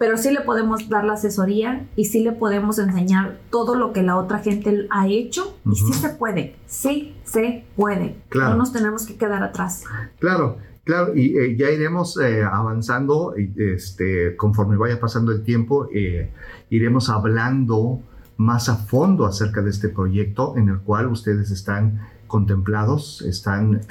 pero 0.00 0.16
sí 0.16 0.30
le 0.32 0.40
podemos 0.40 0.88
dar 0.88 1.04
la 1.04 1.12
asesoría 1.12 1.86
y 1.94 2.06
sí 2.06 2.24
le 2.24 2.32
podemos 2.32 2.78
enseñar 2.78 3.38
todo 3.50 3.74
lo 3.74 3.92
que 3.92 4.02
la 4.02 4.16
otra 4.16 4.38
gente 4.38 4.86
ha 4.88 5.06
hecho 5.06 5.58
y 5.70 5.76
sí 5.76 5.92
se 5.92 6.08
puede, 6.08 6.56
sí 6.64 7.14
se 7.22 7.66
puede. 7.76 8.16
Claro. 8.30 8.52
No 8.52 8.56
nos 8.56 8.72
tenemos 8.72 9.04
que 9.04 9.16
quedar 9.16 9.42
atrás. 9.42 9.84
Claro, 10.18 10.56
claro, 10.84 11.14
y 11.14 11.36
eh, 11.36 11.54
ya 11.54 11.70
iremos 11.70 12.18
eh, 12.18 12.42
avanzando, 12.42 13.34
este, 13.36 14.36
conforme 14.38 14.78
vaya 14.78 14.98
pasando 14.98 15.32
el 15.32 15.42
tiempo, 15.42 15.86
eh, 15.92 16.32
iremos 16.70 17.10
hablando 17.10 18.00
más 18.38 18.70
a 18.70 18.76
fondo 18.76 19.26
acerca 19.26 19.60
de 19.60 19.68
este 19.68 19.90
proyecto 19.90 20.56
en 20.56 20.70
el 20.70 20.78
cual 20.78 21.08
ustedes 21.08 21.50
están 21.50 22.00
contemplados, 22.26 23.20
están, 23.20 23.82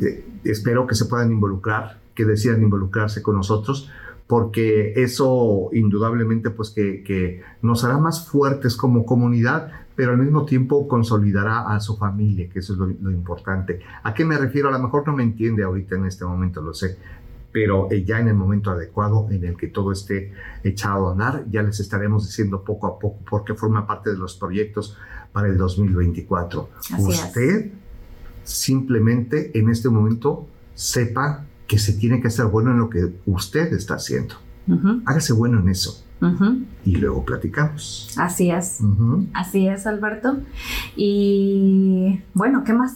eh, 0.00 0.26
espero 0.44 0.86
que 0.86 0.94
se 0.94 1.06
puedan 1.06 1.30
involucrar, 1.30 1.98
que 2.14 2.26
decidan 2.26 2.62
involucrarse 2.62 3.22
con 3.22 3.36
nosotros, 3.36 3.90
porque 4.28 4.92
eso 4.96 5.70
indudablemente 5.72 6.50
pues 6.50 6.70
que, 6.70 7.02
que 7.02 7.42
nos 7.62 7.82
hará 7.82 7.98
más 7.98 8.28
fuertes 8.28 8.76
como 8.76 9.04
comunidad, 9.04 9.72
pero 9.96 10.12
al 10.12 10.18
mismo 10.18 10.44
tiempo 10.44 10.86
consolidará 10.86 11.74
a 11.74 11.80
su 11.80 11.96
familia, 11.96 12.48
que 12.48 12.60
eso 12.60 12.74
es 12.74 12.78
lo, 12.78 12.86
lo 12.86 13.10
importante. 13.10 13.80
¿A 14.02 14.12
qué 14.14 14.24
me 14.26 14.36
refiero? 14.36 14.68
A 14.68 14.72
lo 14.72 14.78
mejor 14.78 15.06
no 15.06 15.16
me 15.16 15.22
entiende 15.22 15.64
ahorita 15.64 15.96
en 15.96 16.04
este 16.04 16.26
momento, 16.26 16.60
lo 16.60 16.74
sé, 16.74 16.98
pero 17.50 17.90
eh, 17.90 18.04
ya 18.04 18.20
en 18.20 18.28
el 18.28 18.34
momento 18.34 18.70
adecuado 18.70 19.28
en 19.30 19.44
el 19.44 19.56
que 19.56 19.68
todo 19.68 19.92
esté 19.92 20.32
echado 20.62 21.08
a 21.08 21.12
andar, 21.12 21.44
ya 21.50 21.62
les 21.62 21.80
estaremos 21.80 22.26
diciendo 22.26 22.62
poco 22.62 22.86
a 22.86 22.98
poco 22.98 23.18
porque 23.28 23.54
forma 23.54 23.86
parte 23.86 24.10
de 24.10 24.18
los 24.18 24.36
proyectos 24.36 24.96
para 25.32 25.48
el 25.48 25.56
2024. 25.56 26.68
Así 26.92 27.10
es. 27.10 27.24
Usted 27.24 27.70
simplemente 28.44 29.58
en 29.58 29.70
este 29.70 29.88
momento 29.88 30.46
sepa 30.74 31.46
que 31.68 31.78
se 31.78 31.92
tiene 31.92 32.20
que 32.20 32.26
hacer 32.28 32.46
bueno 32.46 32.72
en 32.72 32.78
lo 32.78 32.90
que 32.90 33.12
usted 33.26 33.72
está 33.72 33.94
haciendo. 33.94 34.34
Hágase 35.06 35.32
bueno 35.32 35.60
en 35.60 35.68
eso 35.68 36.04
y 36.84 36.96
luego 36.96 37.24
platicamos. 37.24 38.12
Así 38.18 38.50
es, 38.50 38.80
así 39.34 39.68
es, 39.68 39.86
Alberto. 39.86 40.38
Y 40.96 42.20
bueno, 42.34 42.64
¿qué 42.64 42.72
más? 42.72 42.94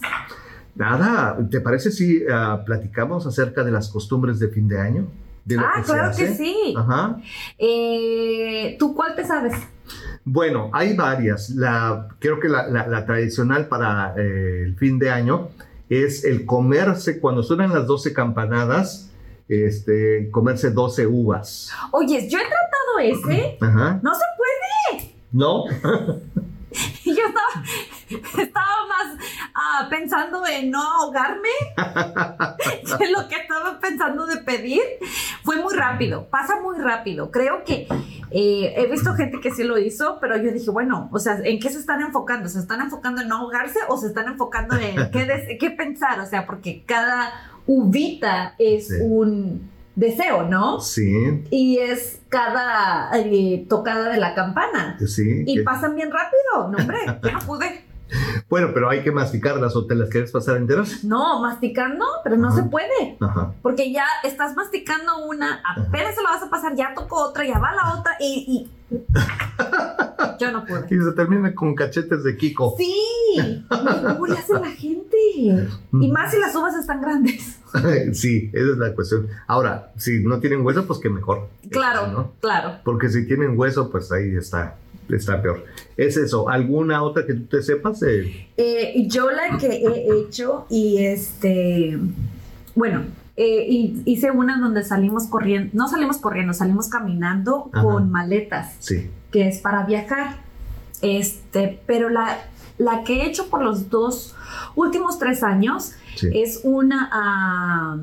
Nada, 0.75 1.37
¿te 1.49 1.61
parece 1.61 1.91
si 1.91 2.21
ah, 2.31 2.61
platicamos 2.65 3.25
acerca 3.27 3.63
de 3.63 3.71
las 3.71 3.89
costumbres 3.89 4.39
de 4.39 4.49
fin 4.49 4.67
de 4.67 4.79
año? 4.79 5.07
De 5.45 5.55
lo 5.55 5.61
Ah, 5.61 5.73
que 5.77 5.83
claro 5.83 6.15
que 6.15 6.33
sí. 6.35 6.73
Ajá. 6.77 7.17
Eh, 7.57 8.75
¿Tú 8.79 8.93
cuál 8.95 9.15
te 9.15 9.25
sabes? 9.25 9.53
Bueno, 10.25 10.69
hay 10.73 10.95
varias. 10.95 11.49
La, 11.51 12.07
creo 12.19 12.39
que 12.39 12.47
la, 12.49 12.67
la- 12.67 12.87
la 12.87 13.05
tradicional 13.05 13.67
para 13.67 14.13
eh, 14.17 14.63
el 14.65 14.75
fin 14.77 14.97
de 14.99 15.09
año 15.11 15.49
es 16.01 16.23
el 16.23 16.45
comerse, 16.45 17.19
cuando 17.19 17.43
suenan 17.43 17.73
las 17.73 17.87
12 17.87 18.13
campanadas, 18.13 19.11
este, 19.47 20.29
comerse 20.31 20.71
12 20.71 21.07
uvas. 21.07 21.71
Oye, 21.91 22.27
yo 22.29 22.39
he 22.39 22.43
tratado 22.43 22.99
ese. 23.01 23.57
Ajá. 23.61 23.99
No 24.01 24.13
se 24.13 24.23
puede. 24.37 25.15
¿No? 25.31 25.65
Yo 27.05 27.11
estaba, 27.11 28.43
estaba 28.43 28.87
más 28.87 29.17
ah, 29.53 29.87
pensando 29.89 30.43
en 30.47 30.71
no 30.71 30.81
ahogarme 30.81 31.49
que 32.97 33.11
lo 33.11 33.27
que 33.27 33.35
estaba 33.35 33.79
pensando 33.79 34.25
de 34.25 34.37
pedir. 34.37 34.81
Fue 35.43 35.57
muy 35.57 35.73
rápido, 35.75 36.27
pasa 36.29 36.59
muy 36.61 36.79
rápido. 36.79 37.29
Creo 37.29 37.63
que 37.63 37.87
eh, 38.33 38.73
he 38.77 38.87
visto 38.87 39.13
gente 39.13 39.39
que 39.39 39.51
sí 39.51 39.63
lo 39.63 39.77
hizo, 39.77 40.17
pero 40.19 40.35
yo 40.37 40.51
dije, 40.51 40.71
bueno, 40.71 41.07
o 41.11 41.19
sea, 41.19 41.39
¿en 41.43 41.59
qué 41.59 41.69
se 41.69 41.77
están 41.79 42.01
enfocando? 42.01 42.49
¿Se 42.49 42.59
están 42.59 42.81
enfocando 42.81 43.21
en 43.21 43.27
no 43.27 43.37
ahogarse 43.37 43.79
o 43.89 43.97
se 43.97 44.07
están 44.07 44.27
enfocando 44.27 44.75
en 44.75 45.11
qué, 45.11 45.25
des- 45.25 45.57
qué 45.59 45.69
pensar? 45.69 46.19
O 46.19 46.25
sea, 46.25 46.45
porque 46.47 46.83
cada 46.85 47.31
uvita 47.67 48.55
es 48.57 48.87
Sí. 48.87 48.95
un 49.01 49.69
deseo, 49.95 50.43
¿no? 50.43 50.79
Sí, 50.79 51.43
Y 51.51 51.77
es 51.77 52.19
cada 52.29 53.11
eh, 53.15 53.65
tocada 53.69 54.09
de 54.09 54.17
la 54.19 54.33
campana. 54.33 54.97
sí. 55.05 55.43
Y 55.45 55.61
pasan 55.61 55.95
bien 55.95 56.09
rápido, 56.11 56.71
no 56.71 56.77
hombre, 56.79 56.97
yo 57.23 57.31
no 57.31 57.39
pude. 57.39 57.85
Bueno, 58.49 58.69
pero 58.73 58.89
hay 58.89 59.01
que 59.03 59.11
masticarlas 59.11 59.75
o 59.75 59.85
te 59.87 59.95
las 59.95 60.09
quieres 60.09 60.31
pasar 60.31 60.57
enteras. 60.57 61.03
No, 61.03 61.41
masticando, 61.41 62.05
pero 62.23 62.37
no 62.37 62.49
Ajá. 62.49 62.57
se 62.57 62.63
puede. 62.63 63.17
Ajá. 63.19 63.53
Porque 63.61 63.91
ya 63.91 64.05
estás 64.23 64.55
masticando 64.55 65.25
una, 65.25 65.61
apenas 65.65 66.13
se 66.15 66.21
la 66.21 66.29
vas 66.31 66.43
a 66.43 66.49
pasar, 66.49 66.75
ya 66.75 66.93
tocó 66.93 67.29
otra, 67.29 67.45
ya 67.45 67.57
va 67.59 67.71
la 67.73 67.99
otra 67.99 68.15
y... 68.19 68.67
y- 68.69 68.83
Yo 70.39 70.51
no 70.51 70.65
pude. 70.65 70.85
Y 70.89 70.99
se 71.01 71.11
termina 71.13 71.53
con 71.55 71.73
cachetes 71.75 72.23
de 72.23 72.37
Kiko. 72.37 72.75
Sí, 72.77 73.65
¿cómo 73.69 74.27
le 74.27 74.37
hace 74.37 74.53
la 74.53 74.69
gente? 74.69 75.17
Y 75.35 76.11
más 76.11 76.31
si 76.31 76.39
las 76.39 76.55
uvas 76.55 76.75
están 76.75 77.01
grandes. 77.01 77.59
sí, 78.13 78.49
esa 78.53 78.71
es 78.71 78.77
la 78.77 78.93
cuestión. 78.93 79.27
Ahora, 79.47 79.91
si 79.97 80.23
no 80.23 80.39
tienen 80.39 80.65
hueso, 80.65 80.85
pues 80.85 80.99
que 80.99 81.09
mejor. 81.09 81.49
Claro, 81.71 82.07
¿no? 82.07 82.33
claro. 82.39 82.79
Porque 82.83 83.09
si 83.09 83.25
tienen 83.27 83.57
hueso, 83.57 83.89
pues 83.89 84.11
ahí 84.11 84.35
está, 84.35 84.75
está 85.09 85.41
peor. 85.41 85.65
Es 85.97 86.17
eso. 86.17 86.49
¿Alguna 86.49 87.03
otra 87.03 87.25
que 87.25 87.33
tú 87.33 87.45
te 87.45 87.61
sepas? 87.61 88.01
Eh, 88.03 88.47
Eh, 88.57 89.05
yo 89.07 89.29
la 89.31 89.57
que 89.57 89.67
he 89.67 90.19
hecho 90.21 90.65
y 90.69 91.03
este, 91.05 91.97
bueno, 92.75 93.03
eh, 93.35 93.65
y- 93.69 94.01
hice 94.05 94.31
una 94.31 94.59
donde 94.59 94.83
salimos 94.83 95.25
corriendo, 95.27 95.71
no 95.73 95.87
salimos 95.87 96.17
corriendo, 96.17 96.53
salimos 96.53 96.87
caminando 96.89 97.69
Ajá. 97.73 97.83
con 97.83 98.11
maletas. 98.11 98.75
sí. 98.79 99.09
que 99.31 99.47
es 99.47 99.57
para 99.59 99.83
viajar. 99.85 100.37
Este, 101.01 101.79
pero 101.87 102.09
la, 102.09 102.37
la 102.77 103.03
que 103.03 103.21
he 103.21 103.25
hecho 103.27 103.49
por 103.49 103.63
los 103.63 103.89
dos 103.89 104.35
últimos 104.75 105.17
tres 105.17 105.41
años 105.43 105.93
Sí. 106.15 106.27
es 106.33 106.61
una, 106.63 107.97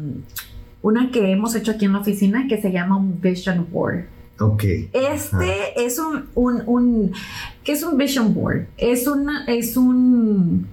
una 0.83 1.11
que 1.13 1.31
hemos 1.31 1.55
hecho 1.55 1.71
aquí 1.71 1.85
en 1.85 1.93
la 1.93 2.01
oficina 2.01 2.47
que 2.49 2.61
se 2.61 2.73
llama 2.73 2.97
un 2.97 3.21
vision 3.21 3.67
board. 3.71 4.07
Ok. 4.41 4.65
Este 4.93 5.85
es 5.85 5.99
un, 5.99 6.27
un, 6.35 6.63
un- 6.67 7.13
¿qué 7.63 7.73
es 7.73 7.83
un 7.83 7.97
vision 7.99 8.33
board? 8.35 8.67
Es 8.79 9.07
una, 9.07 9.45
es 9.47 9.77
un 9.77 10.67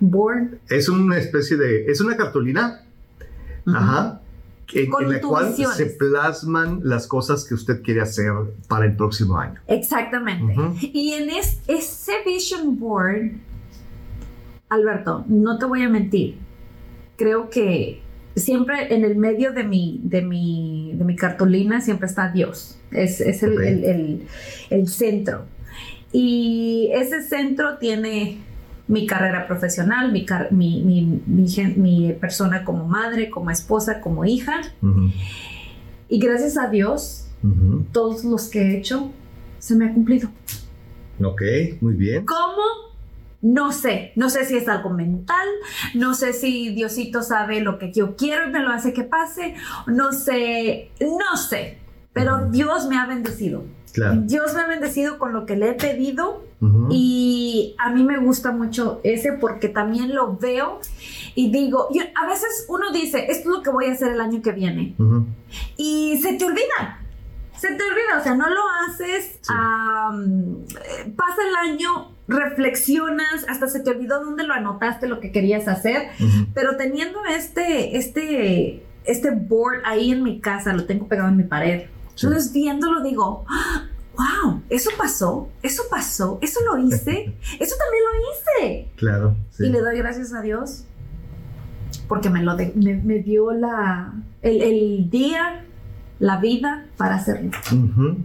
board. 0.00 0.58
Es 0.68 0.88
una 0.88 1.18
especie 1.18 1.56
de. 1.56 1.86
Es 1.86 2.00
una 2.00 2.16
cartulina. 2.16 2.82
Ajá. 3.66 4.20
en, 4.72 4.90
la 5.08 5.20
cual 5.20 5.48
visiones. 5.48 5.76
se 5.76 5.86
plasman 5.86 6.80
las 6.84 7.06
cosas 7.08 7.44
que 7.44 7.54
usted 7.54 7.82
quiere 7.82 8.00
hacer 8.00 8.32
para 8.68 8.84
el 8.84 8.94
próximo 8.96 9.38
año. 9.38 9.60
Exactamente. 9.66 10.54
Y 10.80 11.14
en 11.14 11.30
es- 11.30 11.60
ese 11.66 12.12
vision 12.24 12.78
board, 12.78 13.32
Alberto, 14.68 15.24
no 15.28 15.58
te 15.58 15.64
voy 15.64 15.82
a 15.82 15.88
mentir, 15.88 16.38
creo 17.16 17.48
que 17.50 18.02
siempre 18.36 18.94
en 18.94 19.04
el 19.04 19.16
medio 19.16 19.52
de 19.52 19.64
mi, 19.64 20.00
de 20.04 20.22
mi, 20.22 20.92
de 20.94 21.04
mi 21.04 21.16
cartulina 21.16 21.80
siempre 21.80 22.06
está 22.06 22.30
Dios. 22.30 22.78
Es, 22.92 23.20
es 23.20 23.42
el, 23.42 23.60
el- 23.62 23.84
el- 23.84 24.22
el 24.70 24.88
centro. 24.88 25.44
Y 26.12 26.90
ese 26.94 27.22
centro 27.22 27.78
tiene 27.78 28.38
mi 28.88 29.06
carrera 29.06 29.46
profesional, 29.48 30.12
mi, 30.12 30.24
car- 30.24 30.52
mi, 30.52 30.82
mi- 30.82 32.12
persona 32.14 32.62
como 32.64 32.86
madre, 32.86 33.28
como 33.30 33.50
esposa, 33.50 34.00
como 34.00 34.24
hija. 34.24 34.60
Y 36.08 36.18
gracias 36.20 36.56
a 36.56 36.68
Dios, 36.70 37.26
todos 37.92 38.24
los 38.24 38.48
que 38.48 38.60
he 38.60 38.78
hecho 38.78 39.10
se 39.58 39.74
me 39.74 39.86
ha 39.86 39.92
cumplido. 39.94 40.28
Ok, 41.22 41.42
muy 41.80 41.94
bien. 41.94 42.24
¿Cómo? 42.26 42.62
No 43.42 43.70
sé, 43.72 44.12
no 44.16 44.30
sé 44.30 44.44
si 44.46 44.56
es 44.56 44.66
algo 44.68 44.90
mental, 44.90 45.46
no 45.94 46.14
sé 46.14 46.32
si 46.32 46.70
Diosito 46.74 47.22
sabe 47.22 47.60
lo 47.60 47.78
que 47.78 47.92
yo 47.92 48.16
quiero 48.16 48.48
y 48.48 48.50
me 48.52 48.60
lo 48.60 48.70
hace 48.70 48.92
que 48.92 49.02
pase, 49.04 49.54
no 49.86 50.12
sé, 50.12 50.90
no 51.00 51.36
sé, 51.36 51.78
pero. 52.12 52.48
Dios 52.50 52.86
me 52.88 52.96
ha 52.98 53.06
bendecido. 53.06 53.64
Claro. 53.92 54.20
Dios 54.24 54.52
me 54.54 54.60
ha 54.62 54.66
bendecido 54.66 55.18
con 55.18 55.32
lo 55.32 55.46
que 55.46 55.56
le 55.56 55.70
he 55.70 55.74
pedido 55.74 56.44
y 56.90 57.74
a 57.78 57.90
mí 57.90 58.02
me 58.02 58.18
gusta 58.18 58.50
mucho 58.52 59.00
ese 59.04 59.32
porque 59.32 59.68
también 59.68 60.14
lo 60.14 60.36
veo 60.36 60.80
y 61.34 61.50
digo, 61.52 61.88
yo- 61.92 62.02
a 62.14 62.26
veces 62.26 62.66
uno 62.68 62.90
dice, 62.92 63.26
esto 63.30 63.50
es 63.50 63.56
lo 63.56 63.62
que 63.62 63.70
voy 63.70 63.86
a 63.86 63.92
hacer 63.92 64.12
el 64.12 64.20
año 64.20 64.40
que 64.42 64.52
viene 64.52 64.94
y 65.76 66.18
se 66.22 66.32
te 66.34 66.44
olvida. 66.46 67.00
Se 67.56 67.68
te 67.68 67.82
olvida, 67.82 68.18
o 68.20 68.22
sea, 68.22 68.34
no 68.34 68.48
lo 68.50 68.60
haces, 68.86 69.38
Sí. 69.40 69.52
eh, 69.54 71.12
pasa 71.16 71.36
el 71.48 71.70
año, 71.72 72.10
reflexionas, 72.28 73.46
hasta 73.48 73.68
se 73.68 73.80
te 73.80 73.90
olvidó 73.90 74.24
dónde 74.24 74.44
lo 74.44 74.52
anotaste, 74.54 75.06
lo 75.06 75.20
que 75.20 75.30
querías 75.32 75.68
hacer, 75.68 76.08
Ujú. 76.18 76.46
pero 76.54 76.76
teniendo 76.76 77.20
este, 77.24 77.96
este, 77.96 78.84
este 79.04 79.30
board 79.30 79.82
ahí 79.84 80.10
en 80.12 80.22
mi 80.22 80.40
casa, 80.40 80.72
lo 80.72 80.84
tengo 80.86 81.06
pegado 81.08 81.28
en 81.28 81.36
mi 81.36 81.44
pared, 81.44 81.82
Sí. 82.14 82.26
entonces 82.26 82.52
viéndolo 82.52 83.02
digo, 83.02 83.44
¡Ah! 83.48 83.84
wow, 84.16 84.62
eso 84.70 84.90
pasó, 84.96 85.48
eso 85.62 85.82
pasó, 85.90 86.38
eso 86.40 86.60
lo 86.64 86.78
hice, 86.78 87.34
eso 87.60 87.74
también 87.76 88.04
lo 88.04 88.64
hice. 88.64 88.88
Claro. 88.96 89.36
sí. 89.50 89.66
Y 89.66 89.68
le 89.68 89.80
doy 89.80 89.98
gracias 89.98 90.32
a 90.32 90.40
Dios 90.40 90.84
porque 92.08 92.30
me, 92.30 92.42
lo 92.42 92.56
de- 92.56 92.72
me, 92.74 92.94
me 92.94 93.18
dio 93.20 93.52
la, 93.52 94.12
el, 94.42 94.62
el 94.62 95.10
día, 95.10 95.64
la 96.18 96.38
vida 96.40 96.86
para 96.96 97.16
hacerlo. 97.16 97.50
Ujú. 97.72 98.16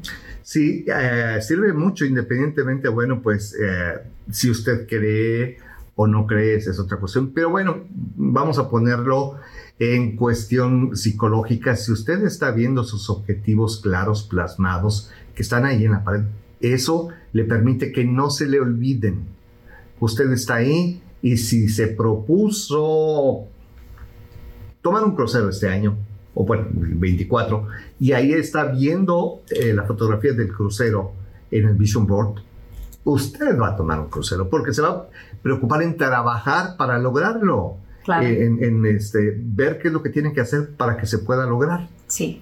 Sí, 0.43 0.85
eh, 0.87 1.39
sirve 1.41 1.73
mucho 1.73 2.05
independientemente, 2.05 2.89
bueno, 2.89 3.21
pues 3.21 3.55
eh, 3.61 3.99
si 4.31 4.49
usted 4.49 4.87
cree 4.87 5.57
o 5.95 6.07
no 6.07 6.25
cree, 6.25 6.55
esa 6.55 6.71
es 6.71 6.79
otra 6.79 6.97
cuestión. 6.97 7.31
Pero 7.33 7.49
bueno, 7.49 7.85
vamos 7.89 8.57
a 8.57 8.69
ponerlo 8.69 9.35
en 9.79 10.15
cuestión 10.15 10.95
psicológica. 10.95 11.75
Si 11.75 11.91
usted 11.91 12.23
está 12.23 12.51
viendo 12.51 12.83
sus 12.83 13.09
objetivos 13.09 13.81
claros, 13.81 14.23
plasmados, 14.23 15.11
que 15.35 15.43
están 15.43 15.65
ahí 15.65 15.85
en 15.85 15.91
la 15.91 16.03
pared, 16.03 16.23
eso 16.59 17.09
le 17.33 17.43
permite 17.45 17.91
que 17.91 18.05
no 18.05 18.29
se 18.29 18.47
le 18.47 18.59
olviden. 18.59 19.25
Usted 19.99 20.31
está 20.31 20.55
ahí 20.55 21.01
y 21.21 21.37
si 21.37 21.69
se 21.69 21.87
propuso 21.87 23.47
tomar 24.81 25.03
un 25.03 25.15
crucero 25.15 25.49
este 25.49 25.69
año, 25.69 25.97
o 26.33 26.45
bueno, 26.45 26.67
el 26.81 26.95
24, 26.95 27.67
y 27.99 28.13
ahí 28.13 28.31
está 28.33 28.65
viendo 28.65 29.41
eh, 29.49 29.73
la 29.73 29.83
fotografía 29.83 30.33
del 30.33 30.51
crucero 30.53 31.11
en 31.51 31.67
el 31.67 31.75
Vision 31.75 32.07
Board, 32.07 32.41
usted 33.03 33.59
va 33.59 33.69
a 33.69 33.75
tomar 33.75 33.99
un 33.99 34.07
crucero 34.09 34.49
porque 34.49 34.73
se 34.73 34.81
va 34.81 34.89
a 34.89 35.03
preocupar 35.41 35.81
en 35.81 35.97
trabajar 35.97 36.77
para 36.77 36.97
lograrlo, 36.99 37.77
Claro. 38.03 38.25
eh, 38.25 38.45
en, 38.45 38.63
en, 38.63 38.85
este, 38.87 39.35
ver 39.37 39.77
qué 39.79 39.89
es 39.89 39.93
lo 39.93 40.01
que 40.01 40.09
tiene 40.09 40.33
que 40.33 40.41
hacer 40.41 40.71
para 40.75 40.97
que 40.97 41.05
se 41.05 41.19
pueda 41.19 41.45
lograr. 41.45 41.87
Sí, 42.07 42.41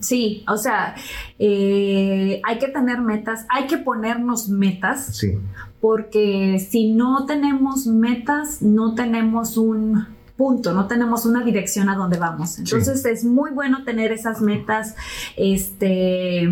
sí, 0.00 0.44
o 0.48 0.56
sea, 0.56 0.94
eh, 1.38 2.40
hay 2.44 2.58
que 2.58 2.68
tener 2.68 3.00
metas, 3.00 3.46
hay 3.48 3.66
que 3.66 3.78
ponernos 3.78 4.48
metas, 4.48 5.16
Sí, 5.16 5.38
porque 5.80 6.58
si 6.68 6.92
no 6.92 7.24
tenemos 7.26 7.86
metas, 7.86 8.60
no 8.60 8.94
tenemos 8.94 9.56
un 9.56 10.06
punto, 10.38 10.72
no 10.72 10.86
tenemos 10.86 11.26
una 11.26 11.44
dirección 11.44 11.90
a 11.90 11.96
donde 11.96 12.16
vamos. 12.18 12.58
Entonces 12.58 13.04
es 13.04 13.24
muy 13.24 13.50
bueno 13.50 13.84
tener 13.84 14.12
esas 14.12 14.40
metas, 14.40 14.94
este, 15.36 16.48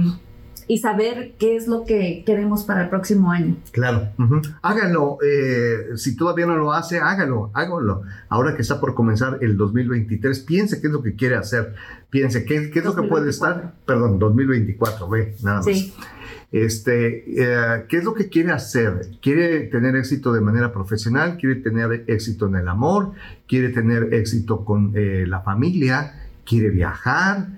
y 0.68 0.79
saber 0.79 1.35
qué 1.38 1.57
es 1.57 1.68
lo 1.68 1.85
que 1.85 2.25
queremos 2.27 2.64
para 2.64 2.83
el 2.83 2.88
próximo 2.88 3.31
año. 3.31 3.57
claro. 3.70 4.09
Hágalo. 4.62 5.18
eh, 5.25 5.96
si 5.96 6.16
todavía 6.16 6.46
no 6.46 6.57
lo 6.57 6.72
hace, 6.72 6.99
hágalo, 6.99 7.51
hágalo. 7.55 8.03
Ahora 8.29 8.57
que 8.57 8.62
está 8.62 8.81
por 8.81 8.94
comenzar 8.94 9.38
el 9.42 9.57
2023, 9.57 10.40
piense 10.40 10.81
qué 10.81 10.88
es 10.88 10.92
lo 10.92 11.03
que 11.03 11.14
quiere 11.14 11.37
hacer. 11.37 11.75
Piense 12.11 12.44
qué, 12.44 12.70
qué 12.70 12.81
es 12.81 12.85
lo 12.85 12.96
que 12.96 13.03
puede 13.03 13.27
2024. 13.27 13.31
estar. 13.31 13.75
Perdón, 13.87 14.18
2024, 14.18 15.09
ve, 15.09 15.37
nada 15.42 15.59
más. 15.59 15.66
Sí, 15.66 15.94
Este, 16.64 17.25
eh, 17.37 17.85
¿Qué 17.87 17.99
es 17.99 18.05
lo 18.05 18.14
que 18.14 18.31
quiere 18.31 18.51
hacer? 18.51 19.09
¿Quiere 19.21 19.64
tener 19.64 19.95
éxito 19.95 20.33
de 20.33 20.40
manera 20.40 20.73
profesional? 20.73 21.37
¿Quiere 21.37 21.57
tener 21.57 22.05
éxito 22.07 22.47
en 22.47 22.57
el 22.57 22.66
amor? 22.66 23.12
¿Quiere 23.47 23.69
tener 23.69 24.14
éxito 24.14 24.64
con 24.64 24.92
eh, 24.95 25.27
la 25.27 25.40
familia? 25.42 26.14
¿Quiere 26.47 26.71
viajar? 26.71 27.49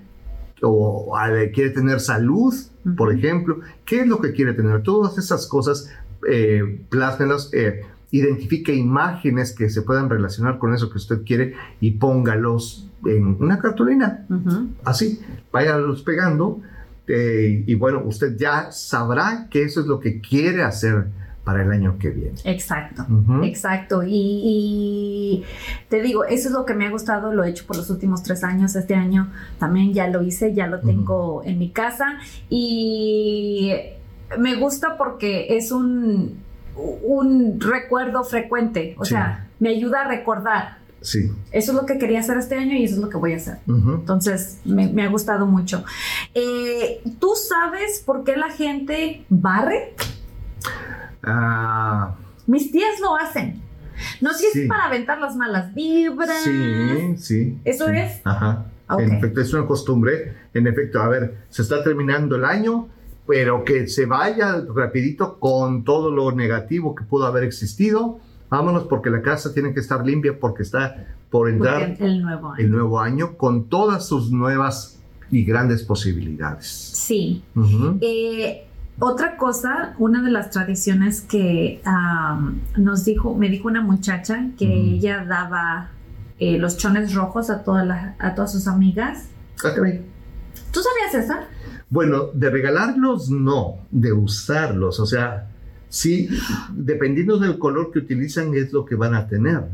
¿O 0.63 1.17
eh, 1.31 1.53
quiere 1.55 1.71
tener 1.71 2.01
salud, 2.01 2.53
por 2.97 3.15
ejemplo? 3.15 3.61
¿Qué 3.85 4.01
es 4.01 4.09
lo 4.09 4.21
que 4.21 4.33
quiere 4.33 4.53
tener? 4.53 4.83
Todas 4.83 5.17
esas 5.17 5.47
cosas, 5.47 5.93
eh, 6.29 6.85
plásmelas, 6.89 7.51
eh, 7.53 7.83
identifique 8.11 8.75
imágenes 8.75 9.55
que 9.55 9.71
se 9.71 9.83
puedan 9.83 10.11
relacionar 10.11 10.59
con 10.59 10.75
eso 10.75 10.91
que 10.91 10.97
usted 10.97 11.23
quiere 11.25 11.55
y 11.81 11.93
póngalos 11.93 12.91
en 13.07 13.37
una 13.39 13.61
cartulina 13.61 14.27
Ujú. 14.29 14.71
así, 14.83 15.21
váyalos 15.53 16.03
pegando 16.03 16.61
eh, 17.09 17.65
y 17.67 17.75
bueno, 17.75 18.03
usted 18.05 18.37
ya 18.37 18.71
sabrá 18.71 19.49
que 19.51 19.63
eso 19.63 19.81
es 19.81 19.87
lo 19.87 19.99
que 20.01 20.21
quiere 20.21 20.63
hacer 20.63 21.07
para 21.45 21.63
el 21.63 21.71
año 21.73 21.97
que 21.99 22.11
viene. 22.11 22.37
exacto. 22.45 23.07
Exacto, 23.43 24.03
y, 24.03 24.11
y 24.13 25.45
te 25.89 26.03
digo, 26.03 26.25
eso 26.27 26.49
es 26.49 26.53
lo 26.55 26.67
que 26.67 26.75
me 26.75 26.87
ha 26.87 26.91
gustado, 26.91 27.33
lo 27.33 27.43
he 27.43 27.49
hecho 27.49 27.65
por 27.67 27.77
los 27.79 27.89
últimos 27.89 28.23
tres 28.23 28.45
años, 28.45 28.77
este 28.77 28.95
año 28.95 29.31
también 29.59 29.95
ya 29.95 30.09
lo 30.09 30.23
hice, 30.23 30.53
ya 30.53 30.67
lo 30.67 30.81
tengo 30.81 31.43
en 31.45 31.59
mi 31.59 31.71
casa 31.71 32.19
y 32.51 33.73
me 34.39 34.57
gusta 34.57 34.99
porque 34.99 35.57
es 35.57 35.73
un, 35.73 36.35
un 36.77 37.59
recuerdo 37.61 38.25
frecuente, 38.25 38.95
o 38.99 39.05
Sí. 39.07 39.15
sea, 39.15 39.47
me 39.59 39.71
ayuda 39.71 40.03
a 40.03 40.09
recordar, 40.09 40.79
Sí. 41.01 41.31
eso 41.53 41.73
es 41.73 41.77
lo 41.79 41.87
que 41.87 41.97
quería 41.99 42.21
hacer 42.21 42.37
este 42.39 42.57
año 42.57 42.75
y 42.75 42.85
eso 42.85 42.97
es 42.97 43.01
lo 43.01 43.09
que 43.09 43.17
voy 43.17 43.33
a 43.33 43.37
hacer. 43.37 43.59
Entonces, 43.67 44.59
me, 44.65 44.89
me 44.89 45.03
ha 45.05 45.09
gustado 45.09 45.47
mucho. 45.47 45.85
Eh, 46.35 47.01
¿Tú 47.21 47.33
sabes 47.37 48.03
por 48.05 48.25
qué 48.25 48.37
la 48.37 48.51
gente 48.51 49.25
barre? 49.29 49.95
Ah, 51.23 52.17
Mis 52.47 52.71
tías 52.73 53.01
lo 53.01 53.17
hacen. 53.17 53.61
No 54.21 54.33
sé 54.33 54.47
si 54.47 54.51
Sí. 54.53 54.61
es 54.63 54.69
para 54.69 54.85
aventar 54.85 55.19
las 55.21 55.37
malas 55.37 55.75
vibras. 55.75 56.43
sí, 56.45 57.17
sí. 57.19 57.59
¿Eso 57.65 57.87
sí. 57.89 57.93
es? 57.97 58.21
Ajá. 58.25 58.67
Ok. 58.89 59.01
En 59.01 59.13
efecto, 59.13 59.41
es 59.41 59.53
una 59.53 59.67
costumbre. 59.67 60.35
En 60.55 60.67
efecto, 60.67 61.01
a 61.03 61.09
ver, 61.09 61.39
se 61.51 61.63
está 61.63 61.83
terminando 61.85 62.37
el 62.37 62.45
año, 62.45 62.89
pero 63.27 63.65
que 63.65 63.87
se 63.89 64.07
vaya 64.07 64.65
rapidito 64.75 65.39
con 65.39 65.85
todo 65.85 66.11
lo 66.11 66.33
negativo 66.33 66.95
que 66.95 67.05
pudo 67.05 67.27
haber 67.27 67.45
existido. 67.45 68.21
Vámonos 68.51 68.85
porque 68.85 69.11
la 69.11 69.21
casa 69.23 69.53
tiene 69.53 69.73
que 69.75 69.81
estar 69.81 70.05
limpia 70.07 70.39
porque 70.39 70.63
está 70.63 71.07
por 71.31 71.51
entrar 71.51 71.97
el 72.01 72.23
nuevo 72.23 72.49
año. 72.53 72.65
el 72.65 72.71
nuevo 72.71 73.01
año 73.01 73.37
con 73.37 73.65
todas 73.69 74.07
sus 74.07 74.31
nuevas 74.33 74.99
y 75.31 75.45
grandes 75.45 75.83
posibilidades. 75.83 76.67
Sí. 76.67 77.43
Eh, 78.01 78.65
otra 78.99 79.37
cosa, 79.37 79.95
una 79.99 80.23
de 80.23 80.31
las 80.31 80.51
tradiciones 80.51 81.21
que 81.21 81.81
am, 81.85 82.61
nos 82.77 83.05
dijo, 83.05 83.35
me 83.35 83.49
dijo 83.51 83.69
una 83.69 83.83
muchacha 83.83 84.47
que 84.59 84.67
ella 84.95 85.25
daba 85.29 85.91
eh, 86.41 86.57
los 86.59 86.79
chones 86.79 87.15
rojos 87.15 87.51
a, 87.51 87.63
todas 87.65 87.87
las- 87.87 88.15
a 88.19 88.35
todas 88.35 88.51
sus 88.53 88.67
amigas. 88.67 89.29
Ah, 89.65 89.73
caray. 89.75 90.03
¿Tú 90.73 90.81
sabías 90.81 91.25
esa? 91.25 91.45
Bueno, 91.91 92.27
de 92.33 92.49
regalarlos 92.51 93.29
no, 93.31 93.77
de 93.91 94.13
usarlos. 94.13 94.99
O 95.01 95.07
sea, 95.07 95.49
sí, 95.89 96.29
dependiendo 96.73 97.39
del 97.39 97.59
color 97.59 97.91
que 97.93 98.01
utilizan 98.01 98.55
es 98.55 98.73
lo 98.73 98.85
que 98.85 98.95
van 98.95 99.15
a 99.15 99.27
tener. 99.27 99.65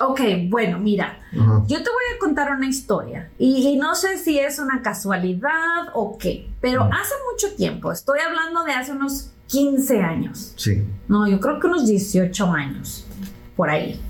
Ok, 0.00 0.20
bueno, 0.48 0.78
mira, 0.78 1.20
Ajá. 1.32 1.62
yo 1.66 1.78
te 1.78 1.90
voy 1.90 2.04
a 2.14 2.18
contar 2.18 2.52
una 2.52 2.68
historia 2.68 3.30
y, 3.38 3.66
y 3.68 3.76
no 3.76 3.94
sé 3.94 4.18
si 4.18 4.38
es 4.38 4.58
una 4.58 4.82
casualidad 4.82 5.88
o 5.94 6.18
qué, 6.18 6.48
pero 6.60 6.82
hace 6.84 7.14
mucho 7.32 7.54
tiempo, 7.56 7.92
estoy 7.92 8.18
hablando 8.20 8.64
de 8.64 8.72
hace 8.72 8.92
unos 8.92 9.30
15 9.46 10.00
años. 10.00 10.52
Sí. 10.56 10.82
No, 11.08 11.26
yo 11.28 11.40
creo 11.40 11.60
que 11.60 11.66
unos 11.68 11.86
18 11.86 12.52
años, 12.52 13.06
por 13.54 13.70
ahí. 13.70 14.00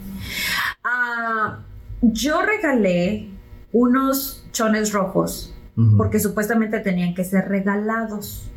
Ah, 0.82 1.60
yo 2.00 2.42
regalé 2.42 3.28
unos 3.72 4.44
chones 4.52 4.92
rojos 4.92 5.52
porque 5.98 6.18
supuestamente 6.18 6.80
tenían 6.80 7.14
que 7.14 7.22
ser 7.22 7.48
regalados. 7.48 8.50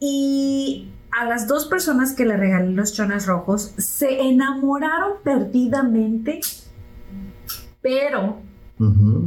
Y 0.00 0.88
a 1.18 1.24
las 1.24 1.46
dos 1.48 1.66
personas 1.66 2.12
que 2.14 2.24
le 2.26 2.36
regalé 2.36 2.72
los 2.72 2.92
chones 2.92 3.26
rojos 3.26 3.72
se 3.78 4.20
enamoraron 4.22 5.14
perdidamente, 5.24 6.40
pero 7.80 8.40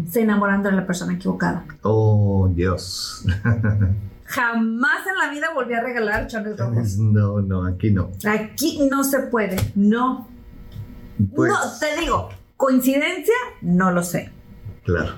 se 0.09 0.21
enamoraron 0.21 0.61
de 0.63 0.71
la 0.71 0.85
persona 0.85 1.13
equivocada. 1.13 1.65
Oh, 1.81 2.49
Dios. 2.53 3.25
Jamás 4.25 5.07
en 5.07 5.17
la 5.17 5.31
vida 5.33 5.47
volví 5.55 5.73
a 5.73 5.81
regalar 5.81 6.27
chones 6.27 6.55
rojos. 6.57 6.97
No, 6.97 7.41
no, 7.41 7.65
aquí 7.65 7.91
no. 7.91 8.11
Aquí 8.25 8.87
no 8.91 9.03
se 9.03 9.21
puede, 9.21 9.57
no. 9.75 10.27
Pues, 11.35 11.51
No, 11.51 11.57
te 11.79 11.99
digo, 11.99 12.29
coincidencia, 12.55 13.33
no 13.61 13.91
lo 13.91 14.03
sé. 14.03 14.31
claro. 14.83 15.13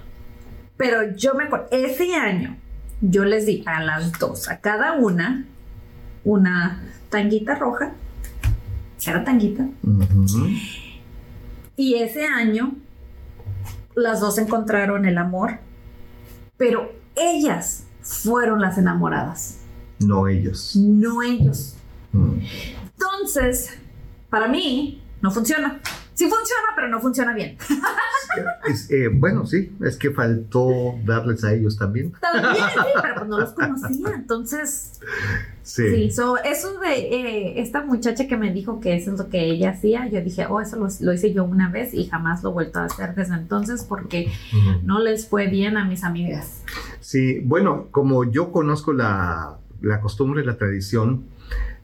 Pero 0.77 1.15
yo 1.15 1.35
me 1.35 1.43
acuerdo, 1.43 1.67
ese 1.69 2.15
año 2.15 2.57
yo 3.01 3.23
les 3.23 3.45
di 3.45 3.63
a 3.67 3.83
las 3.83 4.17
dos, 4.17 4.49
a 4.49 4.61
cada 4.61 4.93
una, 4.93 5.45
una 6.23 6.81
tanguita 7.09 7.55
roja. 7.55 7.91
Era 9.05 9.23
tanguita. 9.23 9.67
Y 11.75 11.95
ese 11.95 12.25
año 12.25 12.75
las 13.95 14.19
dos 14.19 14.37
encontraron 14.37 15.05
el 15.05 15.17
amor, 15.17 15.59
pero 16.57 16.91
ellas 17.15 17.85
fueron 18.01 18.61
las 18.61 18.77
enamoradas, 18.77 19.59
No 19.99 20.27
ellos. 20.27 20.75
no 20.75 21.21
ellos. 21.23 21.75
Mm. 22.13 22.39
Entonces, 22.93 23.77
para 24.29 24.47
mí, 24.47 25.03
no 25.21 25.31
funciona. 25.31 25.79
Sí 26.13 26.25
funciona, 26.29 26.67
pero 26.75 26.87
no 26.89 26.99
funciona 27.01 27.33
bien. 27.33 27.57
Es, 28.65 28.89
eh, 28.91 29.09
bueno, 29.11 29.45
sí, 29.45 29.75
es 29.83 29.97
que 29.97 30.11
faltó 30.11 30.95
darles 31.03 31.43
a 31.43 31.51
ellos 31.53 31.77
también. 31.77 32.13
También, 32.21 32.55
sí, 32.55 32.79
pero 33.01 33.15
pues 33.15 33.27
no 33.27 33.39
los 33.39 33.51
conocía. 33.51 34.07
Entonces, 34.15 35.01
Sí. 35.63 35.83
Sí, 35.89 36.11
so, 36.11 36.37
eso 36.37 36.79
de 36.79 36.93
eh, 36.93 37.61
esta 37.61 37.85
muchacha 37.85 38.27
que 38.27 38.35
me 38.35 38.51
dijo 38.51 38.79
que 38.79 38.95
eso 38.95 39.11
es 39.13 39.19
lo 39.19 39.29
que 39.29 39.45
ella 39.45 39.71
hacía, 39.71 40.07
yo 40.09 40.21
dije, 40.21 40.47
oh, 40.47 40.59
eso 40.59 40.77
lo, 40.77 40.87
lo 40.99 41.13
hice 41.13 41.33
yo 41.33 41.43
una 41.43 41.69
vez 41.69 41.93
y 41.93 42.05
jamás 42.05 42.43
lo 42.43 42.49
he 42.49 42.53
vuelto 42.53 42.79
a 42.79 42.85
hacer 42.85 43.13
desde 43.13 43.35
entonces 43.35 43.83
porque 43.83 44.31
no 44.83 44.99
les 44.99 45.27
fue 45.27 45.47
bien 45.47 45.77
a 45.77 45.85
mis 45.85 46.03
amigas. 46.03 46.63
Sí, 46.99 47.39
bueno, 47.41 47.87
como 47.91 48.23
yo 48.23 48.51
conozco 48.51 48.91
la, 48.93 49.57
la 49.81 50.01
costumbre, 50.01 50.43
la 50.43 50.57
tradición, 50.57 51.25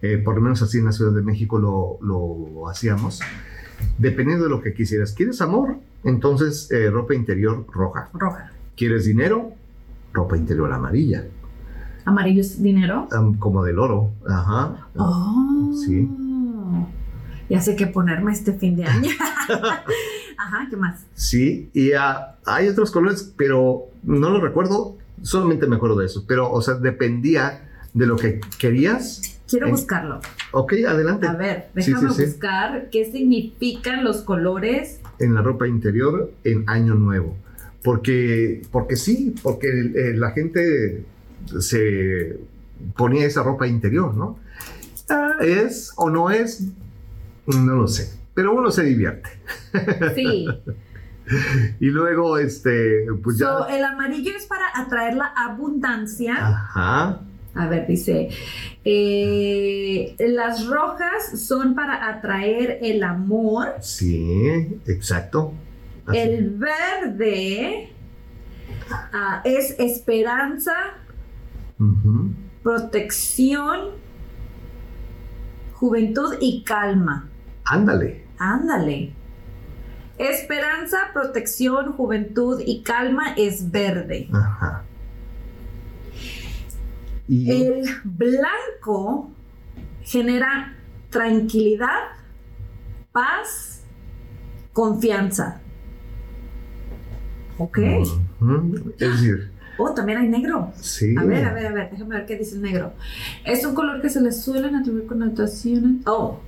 eh, 0.01 0.17
por 0.17 0.35
lo 0.35 0.41
menos 0.41 0.61
así 0.61 0.79
en 0.79 0.85
la 0.85 0.91
Ciudad 0.91 1.11
de 1.11 1.21
México 1.21 1.59
lo, 1.59 1.99
lo 2.01 2.69
hacíamos, 2.69 3.19
dependiendo 3.97 4.45
de 4.45 4.49
lo 4.49 4.61
que 4.61 4.73
quisieras. 4.73 5.13
¿Quieres 5.13 5.41
amor? 5.41 5.77
Entonces, 6.03 6.71
eh, 6.71 6.89
ropa 6.89 7.13
interior 7.13 7.65
roja. 7.71 8.09
Roja. 8.13 8.51
¿Quieres 8.75 9.05
dinero? 9.05 9.53
Ropa 10.13 10.37
interior 10.37 10.71
amarilla, 10.71 11.25
Amarillo 12.07 12.39
es 12.39 12.63
dinero. 12.63 13.09
Como 13.37 13.65
del 13.65 13.79
oro. 13.79 14.13
Ajá. 14.25 14.87
Oh. 14.95 15.73
Sí. 15.85 16.09
Ya 17.49 17.59
sé 17.59 17.75
qué 17.75 17.85
ponerme 17.85 18.31
este 18.31 18.53
fin 18.53 18.77
de 18.77 18.85
año. 18.85 19.11
Ajá, 20.37 20.67
¿qué 20.69 20.77
más? 20.77 21.05
Sí, 21.15 21.69
y 21.73 21.91
ah, 21.91 22.37
hay 22.45 22.69
otros 22.69 22.91
colores, 22.91 23.33
pero 23.35 23.87
no 24.03 24.29
lo 24.29 24.39
recuerdo, 24.39 24.95
solamente 25.21 25.67
me 25.67 25.75
acuerdo 25.75 25.97
de 25.97 26.05
eso. 26.05 26.23
Pero, 26.25 26.49
o 26.49 26.61
sea, 26.61 26.75
dependía 26.75 27.69
de 27.93 28.07
lo 28.07 28.15
que 28.15 28.39
querías. 28.57 29.41
Quiero 29.45 29.69
buscarlo. 29.69 30.21
Ok, 30.53 30.75
adelante. 30.87 31.27
A 31.27 31.33
ver, 31.33 31.71
déjame 31.73 32.09
sí, 32.09 32.15
sí. 32.15 32.25
buscar 32.25 32.89
qué 32.89 33.11
significan 33.11 34.05
los 34.05 34.21
colores. 34.21 35.01
en 35.19 35.33
la 35.33 35.41
ropa 35.41 35.67
interior 35.67 36.31
en 36.45 36.63
Año 36.69 36.95
Nuevo. 36.95 37.35
Porque, 37.83 38.61
porque 38.71 38.95
sí, 38.95 39.35
porque 39.43 39.67
eh, 39.67 40.13
la 40.15 40.31
gente 40.31 41.05
se 41.59 42.39
ponía 42.95 43.25
esa 43.25 43.43
ropa 43.43 43.67
interior, 43.67 44.15
¿no? 44.15 44.39
Ah, 45.09 45.33
¿Es 45.41 45.93
o 45.95 46.09
no 46.09 46.29
es? 46.29 46.63
No 47.45 47.75
lo 47.75 47.87
sé. 47.87 48.11
Pero 48.33 48.53
uno 48.53 48.71
se 48.71 48.83
divierte. 48.83 49.29
Sí. 50.15 50.47
Y 51.81 51.87
luego, 51.87 52.37
este, 52.37 53.05
pues 53.21 53.37
ya. 53.37 53.47
So, 53.47 53.67
el 53.67 53.83
amarillo 53.83 54.31
es 54.33 54.45
para 54.45 54.63
atraer 54.73 55.15
la 55.15 55.33
abundancia. 55.35 56.35
Ajá. 56.39 57.19
A 57.53 57.67
ver, 57.67 57.87
dice, 57.87 58.29
eh, 58.85 60.15
las 60.19 60.67
rojas 60.67 61.41
son 61.41 61.73
para 61.73 62.07
atraer 62.07 62.79
el 62.81 63.03
amor, 63.03 63.73
Sí, 63.81 64.79
exacto. 64.85 65.53
Así. 66.05 66.19
el 66.19 66.51
verde 66.51 67.89
ah, 69.11 69.41
es 69.43 69.75
esperanza, 69.79 70.73
Protección, 72.63 73.91
juventud 75.73 76.35
y 76.39 76.63
calma. 76.63 77.29
Ándale. 77.65 78.25
Ándale. 78.39 79.13
Esperanza, 80.17 80.97
protección, 81.13 81.93
juventud 81.93 82.61
y 82.65 82.81
calma 82.81 83.33
es 83.37 83.69
verde. 83.69 84.27
Ajá. 84.33 84.83
Y 87.27 87.51
El 87.51 87.85
blanco 88.03 89.29
genera 90.03 90.75
tranquilidad, 91.09 92.03
paz, 93.11 93.83
confianza. 94.73 95.61
Ok. 97.57 97.77
Es 97.79 98.17
decir, 98.97 99.51
Oh, 99.77 99.93
también 99.93 100.19
hay 100.19 100.27
negro. 100.27 100.71
sí. 100.79 101.15
A 101.17 101.23
ver, 101.23 101.45
a 101.45 101.53
ver, 101.53 101.67
a 101.67 101.71
ver, 101.71 101.91
déjame 101.91 102.15
ver 102.15 102.25
qué 102.25 102.35
dice 102.37 102.55
el 102.55 102.61
negro. 102.61 102.93
Es 103.45 103.65
un 103.65 103.75
color 103.75 104.01
que 104.01 104.09
se 104.09 104.21
le 104.21 104.31
suelen 104.31 104.75
atribuir 104.75 105.05
connotaciones. 105.05 106.05
Oh. 106.05 106.39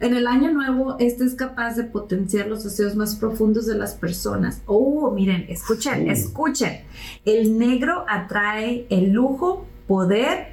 En 0.00 0.14
el 0.14 0.26
año 0.26 0.52
nuevo, 0.52 0.96
este 0.98 1.24
es 1.24 1.34
capaz 1.34 1.76
de 1.76 1.84
potenciar 1.84 2.48
los 2.48 2.64
deseos 2.64 2.96
más 2.96 3.14
profundos 3.16 3.66
de 3.66 3.76
las 3.76 3.94
personas. 3.94 4.60
Oh, 4.66 5.10
miren, 5.12 5.46
escuchen, 5.48 6.10
escuchen. 6.10 6.80
El 7.24 7.58
negro 7.58 8.04
atrae 8.08 8.86
el 8.90 9.12
lujo, 9.12 9.66
poder, 9.86 10.48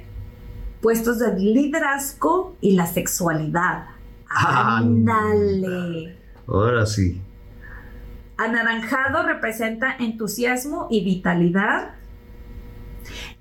puestos 0.80 1.18
de 1.18 1.38
liderazgo 1.38 2.56
y 2.60 2.76
la 2.76 2.86
sexualidad. 2.86 3.86
Ándale. 4.28 6.16
Ahora 6.46 6.86
sí. 6.86 7.20
Anaranjado 8.36 9.22
representa 9.24 9.94
entusiasmo 9.98 10.86
y 10.90 11.04
vitalidad. 11.04 11.96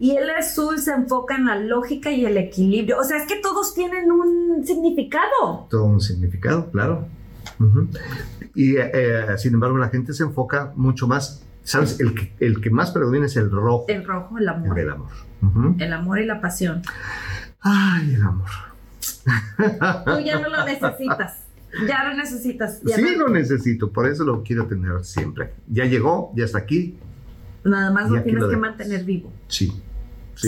Y 0.01 0.15
el 0.17 0.27
azul 0.31 0.79
se 0.79 0.91
enfoca 0.93 1.35
en 1.35 1.45
la 1.45 1.57
lógica 1.59 2.09
y 2.11 2.25
el 2.25 2.35
equilibrio. 2.35 2.97
O 2.97 3.03
sea, 3.03 3.17
es 3.17 3.27
que 3.27 3.35
todos 3.39 3.75
tienen 3.75 4.11
un 4.11 4.65
significado. 4.65 5.67
todo 5.69 5.83
un 5.85 6.01
significado, 6.01 6.71
claro. 6.71 7.07
Y 8.55 8.77
eh, 8.77 8.91
eh, 8.93 9.25
sin 9.37 9.53
embargo, 9.53 9.77
la 9.77 9.89
gente 9.89 10.11
se 10.13 10.23
enfoca 10.23 10.73
mucho 10.75 11.07
más. 11.07 11.43
¿Sabes? 11.63 11.99
El 11.99 12.15
que, 12.15 12.33
el 12.39 12.59
que 12.59 12.71
más 12.71 12.89
predomina 12.89 13.27
es 13.27 13.37
el 13.37 13.51
rojo 13.51 13.85
El 13.87 14.03
rojo, 14.03 14.37
el 14.39 14.43
el 14.45 14.49
amor. 14.49 14.75
del 14.75 14.89
amor. 14.89 15.09
El 15.77 15.93
amor 15.93 16.19
y 16.19 16.25
la 16.25 16.41
pasión. 16.41 16.81
Ay, 17.59 18.15
el 18.15 18.23
amor. 18.23 18.49
Tú 20.05 20.19
ya 20.25 20.39
no 20.39 20.49
lo 20.49 20.65
necesitas. 20.65 21.43
Ya 21.87 22.03
lo 22.09 22.17
necesitas. 22.17 22.81
Ya 22.81 22.95
sí, 22.95 23.03
no- 23.03 23.27
lo 23.27 23.29
necesito, 23.29 23.91
por 23.91 24.07
eso 24.07 24.23
lo 24.23 24.41
quiero 24.41 24.65
tener 24.65 25.05
siempre. 25.05 25.53
Ya 25.67 25.85
llegó, 25.85 26.31
ya 26.35 26.45
está 26.45 26.57
aquí. 26.57 26.97
Nada 27.63 27.91
más 27.91 28.09
lo 28.09 28.23
tienes 28.23 28.41
lo 28.41 28.49
que 28.49 28.57
mantener 28.57 29.03
vivo. 29.05 29.31
Sí. 29.47 29.71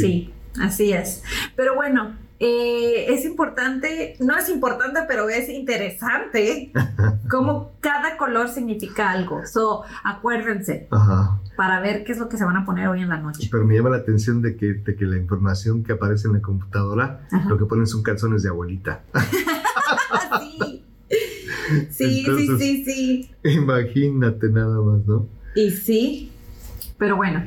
Sí. 0.01 0.33
así 0.61 0.93
es. 0.93 1.23
Pero 1.55 1.75
bueno, 1.75 2.15
eh, 2.39 3.05
es 3.13 3.25
importante, 3.25 4.15
no 4.19 4.37
es 4.37 4.49
importante, 4.49 5.01
pero 5.07 5.29
es 5.29 5.47
interesante 5.49 6.71
cómo 7.29 7.71
cada 7.79 8.17
color 8.17 8.49
significa 8.49 9.11
algo. 9.11 9.45
So, 9.45 9.83
acuérdense 10.03 10.87
Ajá. 10.91 11.39
para 11.55 11.79
ver 11.79 12.03
qué 12.03 12.11
es 12.11 12.17
lo 12.17 12.27
que 12.29 12.37
se 12.37 12.43
van 12.43 12.57
a 12.57 12.65
poner 12.65 12.87
hoy 12.87 13.01
en 13.01 13.09
la 13.09 13.17
noche. 13.17 13.47
Pero 13.51 13.65
me 13.65 13.75
llama 13.75 13.89
la 13.91 13.97
atención 13.97 14.41
de 14.41 14.57
que, 14.57 14.73
de 14.73 14.95
que 14.95 15.05
la 15.05 15.15
información 15.17 15.83
que 15.83 15.93
aparece 15.93 16.27
en 16.27 16.33
la 16.33 16.41
computadora, 16.41 17.25
Ajá. 17.31 17.47
lo 17.47 17.57
que 17.57 17.65
ponen 17.65 17.87
son 17.87 18.03
calzones 18.03 18.43
de 18.43 18.49
abuelita. 18.49 19.03
Sí. 21.89 22.25
Sí, 22.25 22.25
sí, 22.59 22.83
sí. 22.85 23.31
Imagínate 23.43 24.49
nada 24.49 24.81
más, 24.81 25.05
¿no? 25.05 25.27
Y 25.55 25.71
sí, 25.71 26.31
pero 26.97 27.15
bueno, 27.15 27.45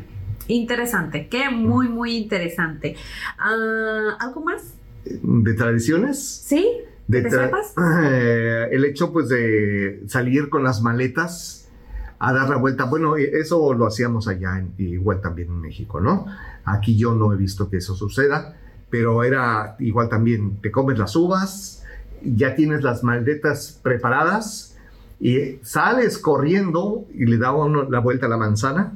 interesante, 0.49 1.28
que 1.28 1.51
muy, 1.51 1.88
muy 1.88 2.16
interesante. 2.16 2.97
Ah, 3.38 4.16
¿Algo 4.20 4.42
más? 4.44 4.74
De 5.05 5.55
tradiciones. 5.55 6.18
¿Sí? 6.24 6.66
De 7.07 7.22
¿Te 7.22 7.30
sepas? 7.30 7.74
Eh, 8.03 8.68
el 8.72 8.84
hecho 8.84 9.12
pues 9.12 9.28
de 9.28 10.03
salir 10.09 10.49
con 10.49 10.64
las 10.64 10.82
maletas 10.82 11.68
a 12.18 12.32
dar 12.32 12.49
la 12.49 12.57
vuelta, 12.57 12.84
bueno, 12.84 13.16
eh, 13.16 13.30
eso 13.34 13.74
lo 13.74 13.86
hacíamos 13.86 14.26
allá, 14.26 14.59
en- 14.59 14.72
igual 14.78 15.20
también 15.20 15.49
en 15.49 15.61
México, 15.61 16.01
¿no? 16.01 16.26
Aquí 16.64 16.97
yo 16.97 17.14
no 17.14 17.32
he 17.32 17.36
visto 17.36 17.68
que 17.68 17.76
eso 17.76 17.94
suceda, 17.94 18.57
pero 18.90 19.22
era 19.22 19.76
igual 19.78 20.09
también, 20.09 20.57
te 20.62 20.70
comes 20.70 20.99
las 20.99 21.14
uvas, 21.14 21.84
ya 22.24 22.55
tienes 22.55 22.82
las 22.82 23.05
maletas 23.05 23.78
preparadas 23.82 24.76
y 25.20 25.59
sales 25.62 26.18
corriendo 26.18 27.05
y 27.14 27.26
le 27.26 27.36
da 27.38 27.53
uno 27.53 27.88
la 27.88 28.01
vuelta 28.01 28.26
a 28.26 28.28
la 28.30 28.36
manzana 28.38 28.94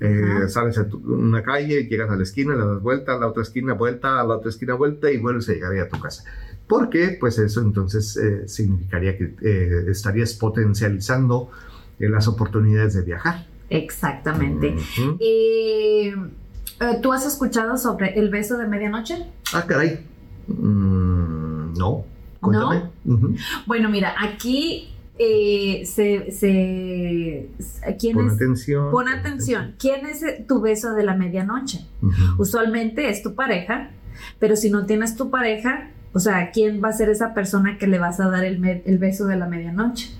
Eh, 0.00 0.48
sales 0.48 0.76
a 0.78 0.88
tu- 0.88 0.98
una 1.06 1.42
calle, 1.42 1.84
llegas 1.86 2.10
a 2.10 2.16
la 2.16 2.22
esquina, 2.24 2.54
le 2.54 2.64
das 2.66 2.82
vuelta, 2.82 3.14
a 3.14 3.18
la 3.18 3.28
otra 3.28 3.42
esquina, 3.42 3.74
vuelta, 3.74 4.20
a 4.20 4.24
la 4.24 4.36
otra 4.36 4.50
esquina, 4.50 4.74
vuelta 4.74 5.10
y 5.10 5.18
vuelves 5.18 5.48
a 5.48 5.52
llegar 5.52 5.72
ahí 5.72 5.78
a 5.78 5.88
tu 5.88 5.98
casa. 6.00 6.24
Porque, 6.66 7.16
pues 7.20 7.38
eso 7.38 7.60
entonces 7.60 8.16
eh, 8.16 8.48
significaría 8.48 9.16
que 9.16 9.34
eh, 9.42 9.84
estarías 9.88 10.34
potencializando 10.34 11.50
las 11.98 12.26
oportunidades 12.28 12.94
de 12.94 13.02
viajar. 13.02 13.46
Exactamente. 13.70 14.74
¿Tú 17.02 17.12
has 17.12 17.26
escuchado 17.26 17.76
sobre 17.78 18.18
el 18.18 18.28
beso 18.30 18.58
de 18.58 18.66
medianoche? 18.66 19.26
Ah, 19.52 19.64
caray. 19.66 20.04
Mm, 20.48 21.74
no. 21.78 22.04
Cuéntame. 22.40 22.90
Ujú. 23.06 23.34
Bueno, 23.66 23.88
mira, 23.88 24.14
aquí 24.20 24.93
eh, 25.18 25.84
se, 25.86 26.30
se- 26.32 27.48
¿quién 27.98 28.14
Pon 28.16 28.26
es? 28.26 28.32
atención. 28.34 28.90
Pon 28.90 29.08
atención. 29.08 29.74
¿Quién 29.78 30.06
es 30.06 30.22
eh, 30.22 30.44
tu 30.46 30.60
beso 30.60 30.94
de 30.94 31.04
la 31.04 31.14
medianoche? 31.14 31.86
Usualmente 32.38 33.08
es 33.08 33.22
tu 33.22 33.34
pareja, 33.34 33.90
pero 34.38 34.56
si 34.56 34.70
no 34.70 34.86
tienes 34.86 35.16
tu 35.16 35.30
pareja, 35.30 35.90
o 36.12 36.20
sea, 36.20 36.50
¿quién 36.52 36.82
va 36.82 36.88
a 36.88 36.92
ser 36.92 37.08
esa 37.08 37.34
persona 37.34 37.78
que 37.78 37.86
le 37.86 37.98
vas 37.98 38.20
a 38.20 38.28
dar 38.28 38.44
el, 38.44 38.64
el 38.84 38.98
beso 38.98 39.26
de 39.26 39.36
la 39.36 39.46
medianoche? 39.46 40.10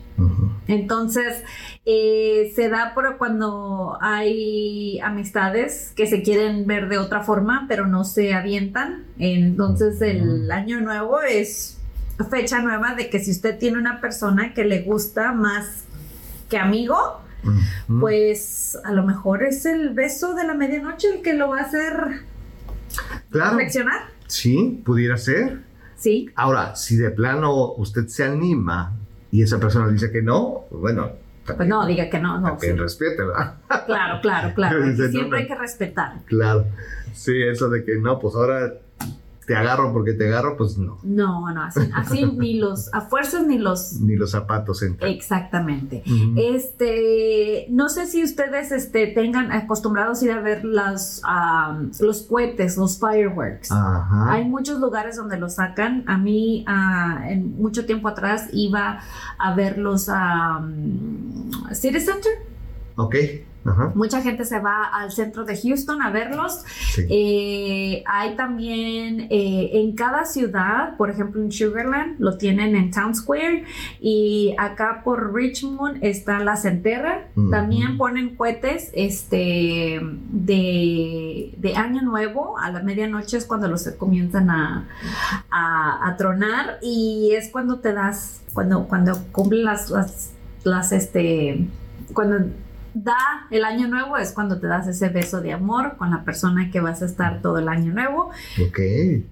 Entonces, 0.68 1.42
eh, 1.84 2.52
se 2.54 2.68
da 2.68 2.92
por 2.94 3.18
cuando 3.18 3.98
hay 4.00 5.00
amistades 5.00 5.92
que 5.96 6.06
se 6.06 6.22
quieren 6.22 6.66
ver 6.68 6.88
de 6.88 6.98
otra 6.98 7.22
forma, 7.22 7.66
pero 7.68 7.86
no 7.86 8.04
se 8.04 8.32
avientan. 8.32 9.04
Entonces, 9.18 10.00
el 10.00 10.50
año 10.52 10.80
nuevo 10.80 11.20
es 11.20 11.73
fecha 12.30 12.60
nueva 12.60 12.94
de 12.94 13.10
que 13.10 13.18
si 13.18 13.30
usted 13.30 13.58
tiene 13.58 13.78
una 13.78 14.00
persona 14.00 14.54
que 14.54 14.64
le 14.64 14.82
gusta 14.82 15.32
más 15.32 15.84
que 16.48 16.58
amigo, 16.58 17.20
pues 18.00 18.78
a 18.84 18.92
lo 18.92 19.04
mejor 19.04 19.42
es 19.42 19.66
el 19.66 19.90
beso 19.90 20.34
de 20.34 20.46
la 20.46 20.54
medianoche 20.54 21.08
el 21.08 21.22
que 21.22 21.34
lo 21.34 21.50
va 21.50 21.58
a 21.58 21.62
hacer 21.62 21.92
claro. 23.30 23.50
reflexionar. 23.50 24.02
Sí, 24.26 24.82
pudiera 24.84 25.16
ser. 25.16 25.62
Sí, 25.96 26.30
Ahora, 26.34 26.76
si 26.76 26.96
de 26.96 27.10
plano 27.10 27.72
usted 27.74 28.06
se 28.08 28.24
anima 28.24 28.92
y 29.30 29.42
esa 29.42 29.58
persona 29.58 29.88
dice 29.88 30.10
que 30.10 30.22
no, 30.22 30.64
bueno, 30.70 31.12
pues 31.44 31.68
no, 31.68 31.86
diga 31.86 32.08
que 32.08 32.18
no, 32.18 32.40
no. 32.40 32.48
también 32.48 32.76
sí. 32.76 32.80
respete, 32.80 33.22
¿verdad? 33.22 33.56
Claro, 33.86 34.20
claro, 34.22 34.54
claro. 34.54 34.96
Siempre 35.10 35.40
hay 35.40 35.46
que 35.46 35.54
respetar. 35.54 36.22
Claro. 36.24 36.66
Sí, 37.12 37.42
eso 37.42 37.68
de 37.68 37.84
que 37.84 37.96
no, 37.96 38.18
pues 38.18 38.34
ahora 38.34 38.72
te 39.46 39.56
agarro 39.56 39.92
porque 39.92 40.12
te 40.12 40.28
agarro, 40.28 40.56
pues 40.56 40.78
no. 40.78 40.98
No, 41.02 41.52
no, 41.52 41.62
así, 41.62 41.80
así 41.94 42.24
ni 42.38 42.54
los, 42.54 42.92
a 42.94 43.02
fuerzas 43.02 43.46
ni 43.46 43.58
los... 43.58 44.00
Ni 44.00 44.16
los 44.16 44.30
zapatos 44.30 44.82
entran. 44.82 45.10
Exactamente. 45.10 46.02
Este, 46.36 47.66
no 47.70 47.88
sé 47.88 48.06
si 48.06 48.22
ustedes 48.22 48.72
este, 48.72 49.06
tengan 49.08 49.52
acostumbrados 49.52 50.22
a 50.22 50.24
ir 50.24 50.32
a 50.32 50.40
ver 50.40 50.64
las, 50.64 51.20
am, 51.24 51.90
los 52.00 52.22
cohetes, 52.22 52.76
los 52.76 52.98
fireworks. 52.98 53.70
Ajá. 53.70 54.32
Hay 54.32 54.44
muchos 54.44 54.80
lugares 54.80 55.16
donde 55.16 55.38
los 55.38 55.54
sacan. 55.54 56.04
A 56.06 56.18
mí, 56.18 56.64
en 57.28 57.56
mucho 57.56 57.86
tiempo 57.86 58.08
atrás, 58.08 58.48
iba 58.52 59.00
a 59.38 59.54
verlos 59.54 60.08
a 60.08 60.66
City 61.72 62.00
Center. 62.00 62.32
Ok. 62.96 63.14
Ajá. 63.64 63.92
Mucha 63.94 64.20
gente 64.20 64.44
se 64.44 64.58
va 64.58 64.84
al 64.84 65.10
centro 65.10 65.44
de 65.44 65.56
Houston 65.60 66.02
a 66.02 66.10
verlos. 66.10 66.62
Sí. 66.94 67.06
Eh, 67.08 68.04
hay 68.06 68.36
también 68.36 69.26
eh, 69.30 69.70
en 69.72 69.92
cada 69.94 70.24
ciudad, 70.24 70.96
por 70.96 71.10
ejemplo 71.10 71.40
en 71.42 71.50
Sugarland, 71.50 72.20
lo 72.20 72.36
tienen 72.36 72.76
en 72.76 72.90
Town 72.90 73.14
Square 73.14 73.64
y 74.00 74.54
acá 74.58 75.02
por 75.04 75.34
Richmond 75.34 75.98
está 76.02 76.40
la 76.40 76.56
Centerra. 76.56 77.28
También 77.50 77.96
ponen 77.96 78.36
cohetes 78.36 78.90
este, 78.94 80.00
de, 80.30 81.54
de 81.56 81.76
Año 81.76 82.02
Nuevo, 82.02 82.58
a 82.58 82.70
la 82.70 82.82
medianoche 82.82 83.36
es 83.38 83.46
cuando 83.46 83.68
los 83.68 83.88
comienzan 83.98 84.50
a, 84.50 84.88
a, 85.50 86.08
a 86.08 86.16
tronar 86.16 86.78
y 86.82 87.32
es 87.32 87.48
cuando 87.48 87.78
te 87.78 87.92
das, 87.92 88.42
cuando, 88.52 88.86
cuando 88.86 89.18
cumplen 89.32 89.64
las, 89.64 89.90
las, 89.90 90.32
las, 90.64 90.92
este, 90.92 91.66
cuando 92.12 92.50
da 92.94 93.16
el 93.50 93.64
año 93.64 93.88
nuevo 93.88 94.16
es 94.16 94.32
cuando 94.32 94.58
te 94.60 94.66
das 94.66 94.86
ese 94.86 95.08
beso 95.08 95.40
de 95.40 95.52
amor 95.52 95.96
con 95.96 96.10
la 96.10 96.24
persona 96.24 96.70
que 96.70 96.80
vas 96.80 97.02
a 97.02 97.06
estar 97.06 97.42
todo 97.42 97.58
el 97.58 97.68
año 97.68 97.92
nuevo. 97.92 98.30
Ok. 98.66 98.78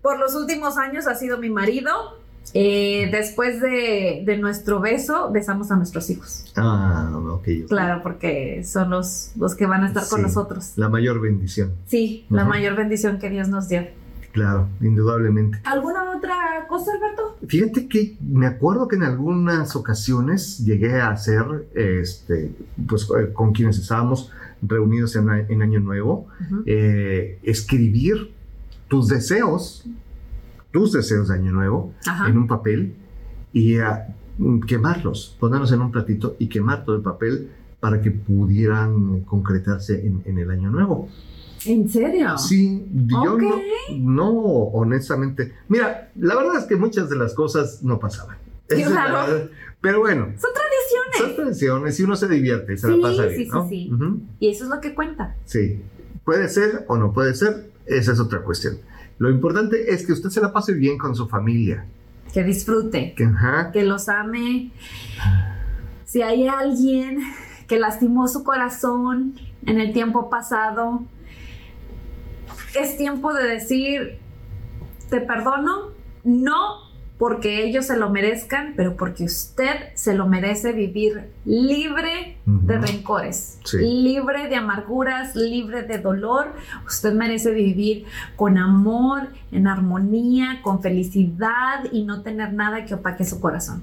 Por 0.03 0.19
los 0.19 0.35
últimos 0.35 0.77
años 0.79 1.07
ha 1.07 1.15
sido 1.15 1.39
mi 1.39 1.49
marido. 1.51 2.21
Eh, 2.55 3.09
después 3.11 3.61
de, 3.63 4.25
de 4.27 4.37
nuestro 4.37 4.81
beso, 4.81 5.31
besamos 5.31 5.71
a 5.71 5.77
nuestros 5.77 6.11
hijos. 6.11 6.53
Ah, 6.57 7.11
ok. 7.17 7.31
ok. 7.33 7.49
Claro, 7.69 8.03
porque 8.03 8.63
son 8.65 8.91
los, 8.91 9.31
los 9.37 9.55
que 9.55 9.65
van 9.65 9.85
a 9.85 9.87
estar 9.87 10.03
con 10.11 10.21
nosotros. 10.21 10.73
La 10.77 10.89
mayor 10.91 11.21
bendición. 11.21 11.73
Sí, 11.87 12.27
la 12.29 12.43
Ujú. 12.43 12.51
mayor 12.51 12.75
bendición 12.77 13.19
que 13.19 13.31
Dios 13.31 13.49
nos 13.49 13.69
dio. 13.69 13.87
Claro, 14.33 14.69
indudablemente. 14.81 15.61
¿Alguna 15.65 16.17
otra 16.17 16.67
cosa, 16.69 16.91
Alberto? 16.93 17.37
Fíjate 17.47 17.87
que 17.87 18.17
me 18.21 18.47
acuerdo 18.47 18.89
que 18.89 18.97
en 18.97 19.03
algunas 19.03 19.77
ocasiones 19.77 20.65
llegué 20.65 21.01
a 21.01 21.11
hacer, 21.11 21.69
este, 21.75 22.51
pues 22.89 23.07
eh, 23.19 23.33
con 23.33 23.53
quienes 23.53 23.79
estábamos 23.79 24.31
reunidos 24.63 25.17
en, 25.17 25.29
en 25.29 25.63
Año 25.63 25.81
Nuevo, 25.81 26.29
eh, 26.65 27.39
escribir 27.43 28.33
tus 28.89 29.09
deseos, 29.09 29.85
tus 30.71 30.93
deseos 30.93 31.29
de 31.29 31.35
Año 31.35 31.53
Nuevo, 31.53 31.93
Ajá. 32.07 32.29
en 32.29 32.39
un 32.39 32.47
papel 32.47 32.95
y 33.53 33.79
ah, 33.79 34.07
quemarlos, 34.67 35.37
ponerlos 35.39 35.73
en 35.73 35.83
un 35.83 35.93
platito 35.93 36.37
y 36.39 36.47
quemar 36.47 36.85
todo 36.85 36.97
el 36.97 37.03
papel 37.03 37.51
para 37.81 38.01
que 38.01 38.11
pudieran 38.13 39.23
concretarse 39.23 40.07
en, 40.07 40.23
en 40.25 40.39
el 40.39 40.51
Año 40.51 40.71
Nuevo. 40.71 41.09
¿En 41.67 41.89
serio? 41.89 42.37
Sí, 42.39 42.85
yo 43.07 43.35
Ok. 43.35 43.43
no, 43.43 43.61
no, 43.99 44.31
honestamente. 44.31 45.53
Mira, 45.69 46.11
la 46.17 46.35
verdad 46.37 46.59
es 46.59 46.65
que 46.65 46.77
muchas 46.77 47.09
de 47.09 47.17
las 47.17 47.35
cosas 47.35 47.83
no 47.83 47.99
pasaban. 47.99 48.37
Claro. 48.69 49.33
verdad. 49.33 49.51
Pero 49.81 49.99
bueno, 50.01 50.27
Son 50.39 50.51
tradiciones. 50.55 51.19
son 51.19 51.37
tradiciones 51.37 52.01
y 52.01 52.03
uno 52.05 52.17
se 52.17 52.29
divierte, 52.29 52.77
se 52.77 52.87
Sí, 52.89 52.97
la 52.97 53.09
pasa 53.09 53.27
bien, 53.27 53.37
sí, 53.37 53.45
sí, 53.45 53.51
¿no? 53.51 53.69
sí. 53.69 53.91
Ujú, 53.93 54.21
Y 54.41 54.49
eso 54.51 54.65
es 54.65 54.71
lo 54.71 54.81
que 54.81 54.95
cuenta. 54.95 55.35
sí. 55.45 55.83
Puede 56.25 56.49
ser 56.49 56.85
o 56.87 56.97
no 56.97 57.13
puede 57.13 57.35
ser, 57.35 57.71
esa 57.85 58.13
es 58.13 58.21
otra 58.21 58.43
cuestión. 58.43 58.79
Lo 59.19 59.29
importante 59.29 59.93
es 59.93 60.07
que 60.07 60.13
usted 60.13 60.31
se 60.31 60.41
la 60.41 60.53
pase 60.53 60.73
bien 60.73 60.97
con 60.97 61.17
su 61.17 61.27
familia. 61.29 61.85
Que 62.33 62.45
disfrute. 62.45 63.13
Que, 63.17 63.25
ajá, 63.25 63.73
que 63.73 63.83
los 63.83 64.09
ame. 64.09 64.71
Si 66.05 66.23
hay 66.23 66.47
alguien 66.47 67.19
que 67.67 67.79
lastimó 67.81 68.29
su 68.29 68.45
corazón 68.45 69.35
en 69.67 69.81
el 69.81 69.93
tiempo 69.93 70.31
pasado, 70.31 71.03
es 72.75 72.97
tiempo 72.97 73.33
de 73.33 73.45
decir, 73.45 74.19
te 75.11 75.21
perdono, 75.21 75.91
no 76.25 76.93
porque 77.19 77.65
ellos 77.65 77.87
se 77.87 77.97
lo 77.97 78.11
merezcan, 78.11 78.73
pero 78.77 78.97
porque 78.97 79.23
usted 79.25 79.93
se 79.95 80.13
lo 80.13 80.27
merece 80.27 80.73
vivir 80.73 81.31
libre 81.45 82.39
de 82.47 82.79
rencores, 82.79 83.61
Sí. 83.65 83.77
libre 83.79 84.49
de 84.49 84.57
amarguras, 84.57 85.37
libre 85.37 85.83
de 85.85 85.99
dolor. 85.99 86.47
Usted 86.85 87.15
merece 87.15 87.53
vivir 87.53 88.07
con 88.35 88.59
amor, 88.59 89.29
en 89.53 89.69
armonía, 89.69 90.63
con 90.63 90.83
felicidad 90.83 91.85
y 91.93 92.03
no 92.05 92.23
tener 92.23 92.55
nada 92.55 92.85
que 92.87 92.95
opaque 92.95 93.25
su 93.25 93.39
corazón. 93.41 93.83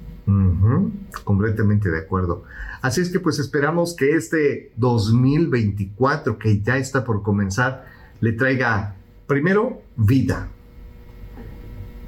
Completamente 1.23 1.89
de 1.89 1.99
acuerdo. 1.99 2.43
Así 2.81 2.99
es 2.99 3.09
que 3.09 3.19
pues 3.21 3.39
esperamos 3.39 3.95
que 3.95 4.15
este 4.15 4.73
2024 4.75 6.37
que 6.37 6.61
ya 6.61 6.77
está 6.77 7.03
por 7.05 7.23
comenzar 7.23 7.85
le 8.21 8.33
traiga 8.33 8.95
primero 9.27 9.81
vida, 9.95 10.47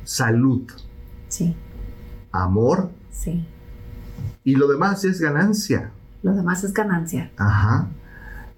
salud, 0.03 0.69
Sí, 1.27 1.55
amor 2.31 2.89
sí. 3.11 3.45
y 4.43 4.55
lo 4.55 4.67
demás 4.67 5.05
es 5.05 5.21
ganancia. 5.21 5.91
Lo 6.23 6.33
demás 6.33 6.63
es 6.63 6.73
ganancia. 6.73 7.31
Ajá. 7.37 7.87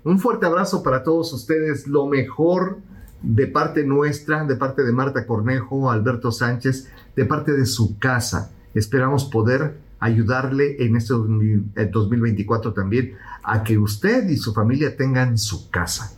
Un 0.03 0.19
fuerte 0.19 0.45
abrazo 0.45 0.83
para 0.83 1.03
todos 1.03 1.31
ustedes, 1.33 1.87
lo 1.87 2.07
mejor 2.07 2.79
de 3.21 3.47
parte 3.47 3.85
nuestra, 3.85 4.43
de 4.43 4.55
parte 4.55 4.83
de 4.83 4.91
Marta 4.91 5.25
Cornejo, 5.25 5.89
Alberto 5.89 6.31
Sánchez, 6.31 6.89
de 7.15 7.25
parte 7.25 7.53
de 7.53 7.65
su 7.65 7.97
casa. 7.99 8.51
Esperamos 8.73 9.25
poder 9.25 9.77
ayudarle 9.99 10.83
en 10.83 10.97
este 10.97 11.13
2000 11.13 11.71
eh, 11.75 11.89
2024 11.91 12.73
también 12.73 13.13
a 13.43 13.63
que 13.63 13.77
usted 13.77 14.27
y 14.27 14.35
su 14.35 14.53
familia 14.53 14.97
tengan 14.97 15.37
su 15.37 15.69
casa. 15.69 16.17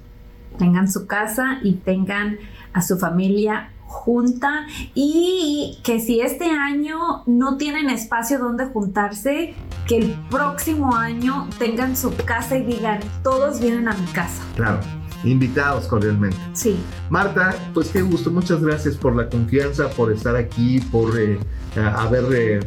Tengan 0.58 0.92
su 0.92 1.08
casa 1.08 1.60
y 1.64 1.74
tengan 1.74 2.38
a 2.74 2.82
su 2.82 2.98
familia 2.98 3.72
junta 3.86 4.66
y 4.94 5.80
que 5.84 6.00
si 6.00 6.20
este 6.20 6.50
año 6.50 7.24
no 7.26 7.58
tienen 7.58 7.90
espacio 7.90 8.40
donde 8.40 8.66
juntarse, 8.66 9.54
que 9.88 9.98
el 9.98 10.16
próximo 10.30 10.96
año 10.96 11.48
tengan 11.58 11.96
su 11.96 12.14
casa 12.16 12.58
y 12.58 12.66
digan, 12.66 13.00
todos 13.24 13.60
vienen 13.60 13.88
a 13.88 13.94
mi 13.94 14.06
casa. 14.08 14.44
Claro, 14.56 14.80
invitados 15.24 15.88
cordialmente. 15.88 16.38
Sí, 16.54 16.78
Marta, 17.10 17.56
pues 17.74 17.90
qué 17.90 18.02
gusto, 18.02 18.32
muchas 18.32 18.62
gracias 18.62 18.98
por 18.98 19.16
la 19.16 19.30
confianza, 19.30 19.90
por 19.90 20.12
estar 20.12 20.36
aquí, 20.36 20.82
por 20.92 21.20
eh, 21.20 21.40
haber 21.76 22.26
eh, 22.34 22.60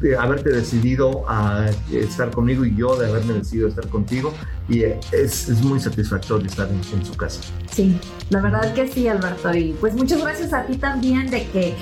de 0.00 0.16
haberte 0.16 0.50
decidido 0.50 1.24
a 1.28 1.66
estar 1.92 2.30
conmigo 2.30 2.64
y 2.64 2.74
yo 2.76 2.96
de 2.96 3.08
haberme 3.08 3.34
decidido 3.34 3.66
a 3.66 3.70
estar 3.70 3.88
contigo 3.88 4.32
y 4.68 4.82
es, 4.82 5.48
es 5.48 5.62
muy 5.62 5.80
satisfactorio 5.80 6.46
estar 6.46 6.68
en, 6.68 6.80
en, 6.92 7.04
su 7.04 7.14
casa. 7.14 7.40
Sí, 7.70 7.98
la 8.30 8.40
verdad 8.40 8.74
que 8.74 8.88
sí, 8.88 9.08
Alberto. 9.08 9.54
Y 9.54 9.76
pues 9.80 9.94
muchas 9.94 10.20
gracias 10.20 10.52
a 10.52 10.66
ti 10.66 10.76
también 10.76 11.30
de 11.30 11.46
que 11.48 11.74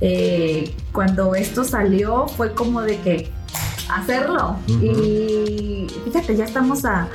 eh, 0.00 0.74
cuando 0.92 1.34
esto 1.34 1.64
salió 1.64 2.26
fue 2.26 2.52
como 2.52 2.82
de 2.82 2.98
que 3.00 3.30
hacerlo. 3.88 4.56
Uh 4.68 4.72
-huh. 4.72 5.06
Y 5.06 5.86
fíjate, 6.04 6.36
ya 6.36 6.44
estamos 6.44 6.84
a, 6.84 7.08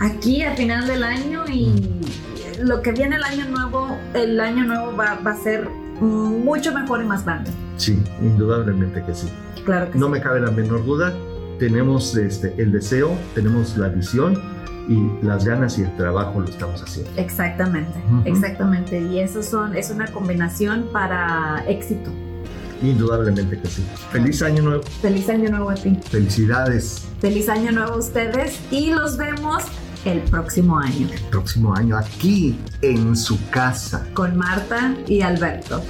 aquí 0.00 0.42
al 0.42 0.56
final 0.56 0.86
del 0.86 1.02
año 1.02 1.44
y 1.48 2.00
lo 2.60 2.82
que 2.82 2.92
viene 2.92 3.16
el 3.16 3.24
año 3.24 3.46
nuevo, 3.46 3.96
el 4.14 4.38
año 4.40 4.64
nuevo 4.64 4.94
va, 4.96 5.18
va 5.26 5.32
a 5.32 5.36
ser 5.36 5.68
mucho 6.00 6.72
mejor 6.72 7.02
y 7.02 7.06
más 7.06 7.24
grande. 7.24 7.50
Sí, 7.76 8.02
indudablemente 8.20 9.02
que 9.04 9.14
sí. 9.14 9.28
Claro 9.64 9.90
que 9.90 9.98
no 9.98 10.06
sí. 10.06 10.12
me 10.12 10.20
cabe 10.20 10.40
la 10.40 10.50
menor 10.50 10.84
duda. 10.84 11.12
Tenemos 11.58 12.16
este, 12.16 12.54
el 12.56 12.72
deseo, 12.72 13.16
tenemos 13.34 13.76
la 13.76 13.88
visión 13.88 14.40
y 14.88 15.24
las 15.24 15.44
ganas 15.44 15.78
y 15.78 15.82
el 15.82 15.94
trabajo 15.96 16.40
lo 16.40 16.48
estamos 16.48 16.82
haciendo. 16.82 17.10
Exactamente, 17.16 17.92
uh 18.10 18.14
-huh. 18.14 18.22
exactamente. 18.26 18.98
Y 19.00 19.20
eso 19.20 19.42
son, 19.42 19.76
es 19.76 19.90
una 19.90 20.06
combinación 20.06 20.86
para 20.92 21.62
éxito. 21.68 22.10
Indudablemente 22.82 23.58
que 23.60 23.68
sí. 23.68 23.86
Feliz 24.10 24.42
año 24.42 24.62
nuevo. 24.62 24.82
Feliz 25.02 25.28
año 25.28 25.50
nuevo 25.50 25.70
a 25.70 25.74
ti. 25.74 25.98
Felicidades. 26.10 27.06
Feliz 27.20 27.48
año 27.50 27.72
nuevo 27.72 27.92
a 27.92 27.98
ustedes 27.98 28.58
y 28.70 28.90
los 28.90 29.18
vemos 29.18 29.64
el 30.04 30.20
próximo 30.22 30.78
año. 30.78 31.08
El 31.12 31.20
próximo 31.30 31.74
año 31.74 31.96
aquí 31.96 32.58
en 32.82 33.16
su 33.16 33.38
casa. 33.50 34.06
Con 34.14 34.36
Marta 34.36 34.94
y 35.06 35.22
Alberto. 35.22 35.82